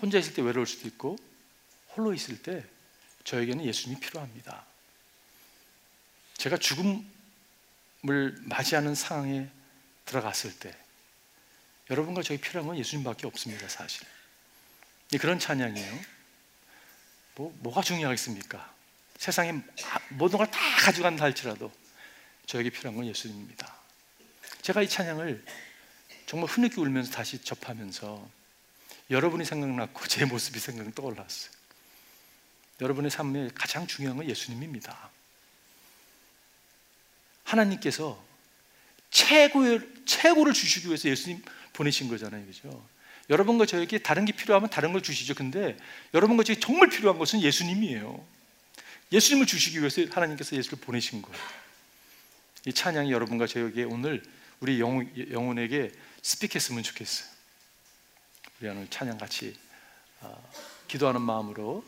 혼자 0.00 0.18
있을 0.18 0.34
때 0.34 0.42
외로울 0.42 0.66
수도 0.66 0.88
있고 0.88 1.16
홀로 1.94 2.12
있을 2.14 2.42
때 2.42 2.64
저에게는 3.24 3.64
예수님이 3.64 4.00
필요합니다. 4.00 4.64
제가 6.36 6.56
죽음을 6.56 7.04
맞이하는 8.02 8.94
상황에 8.94 9.48
들어갔을 10.06 10.58
때 10.58 10.74
여러분과 11.90 12.22
저희 12.22 12.38
필요한 12.38 12.66
건 12.68 12.78
예수님밖에 12.78 13.26
없습니다, 13.26 13.68
사실. 13.68 14.06
그런 15.20 15.38
찬양이에요. 15.38 16.00
뭐, 17.34 17.56
뭐가 17.60 17.82
중요하겠습니까? 17.82 18.72
세상에 19.18 19.52
모든 20.10 20.38
걸 20.38 20.46
다 20.46 20.58
가져간다 20.84 21.24
할지라도 21.24 21.70
저에게 22.46 22.70
필요한 22.70 22.96
건 22.96 23.06
예수님입니다. 23.06 23.76
제가 24.62 24.82
이 24.82 24.88
찬양을 24.88 25.44
정말 26.26 26.48
흐느끼 26.48 26.80
울면서 26.80 27.10
다시 27.10 27.42
접하면서 27.42 28.28
여러분이 29.10 29.44
생각났고 29.44 30.06
제 30.06 30.24
모습이 30.24 30.60
생각 30.60 30.94
떠올랐어요. 30.94 31.50
여러분의 32.80 33.10
삶에 33.10 33.50
가장 33.54 33.86
중요한 33.86 34.16
건 34.16 34.28
예수님입니다. 34.28 35.10
하나님께서 37.50 38.22
최고의, 39.10 39.80
최고를 40.04 40.52
주시기 40.52 40.86
위해서 40.86 41.08
예수님 41.08 41.42
보내신 41.72 42.08
거잖아요. 42.08 42.44
그죠? 42.46 42.86
여러분과 43.28 43.66
저에게 43.66 43.98
다른 43.98 44.24
게 44.24 44.32
필요하면 44.32 44.70
다른 44.70 44.92
걸 44.92 45.02
주시죠. 45.02 45.34
근데 45.34 45.76
여러분과 46.14 46.42
저에게 46.42 46.60
정말 46.60 46.88
필요한 46.88 47.18
것은 47.18 47.42
예수님이에요. 47.42 48.24
예수님을 49.12 49.46
주시기 49.46 49.78
위해서 49.78 50.02
하나님께서 50.10 50.56
예수를 50.56 50.78
보내신 50.78 51.22
거예요. 51.22 51.38
이 52.66 52.72
찬양이 52.72 53.10
여러분과 53.10 53.46
저에게 53.46 53.84
오늘 53.84 54.22
우리 54.60 54.80
영혼, 54.80 55.10
영혼에게 55.30 55.90
스픽했으면 56.22 56.82
좋겠어요. 56.82 57.28
우리 58.60 58.68
오늘 58.68 58.86
찬양 58.90 59.18
같이 59.18 59.56
어, 60.20 60.50
기도하는 60.86 61.22
마음으로 61.22 61.84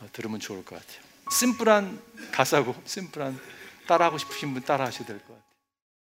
어, 0.00 0.08
들으면 0.12 0.40
좋을 0.40 0.64
것 0.64 0.76
같아요. 0.80 1.02
심플한 1.30 2.00
가사고 2.32 2.74
심플한 2.84 3.38
따라하고 3.88 4.18
싶으신 4.18 4.52
분 4.54 4.62
따라 4.62 4.84
하셔도 4.86 5.06
될 5.06 5.18
것 5.20 5.28
같아요. 5.34 5.47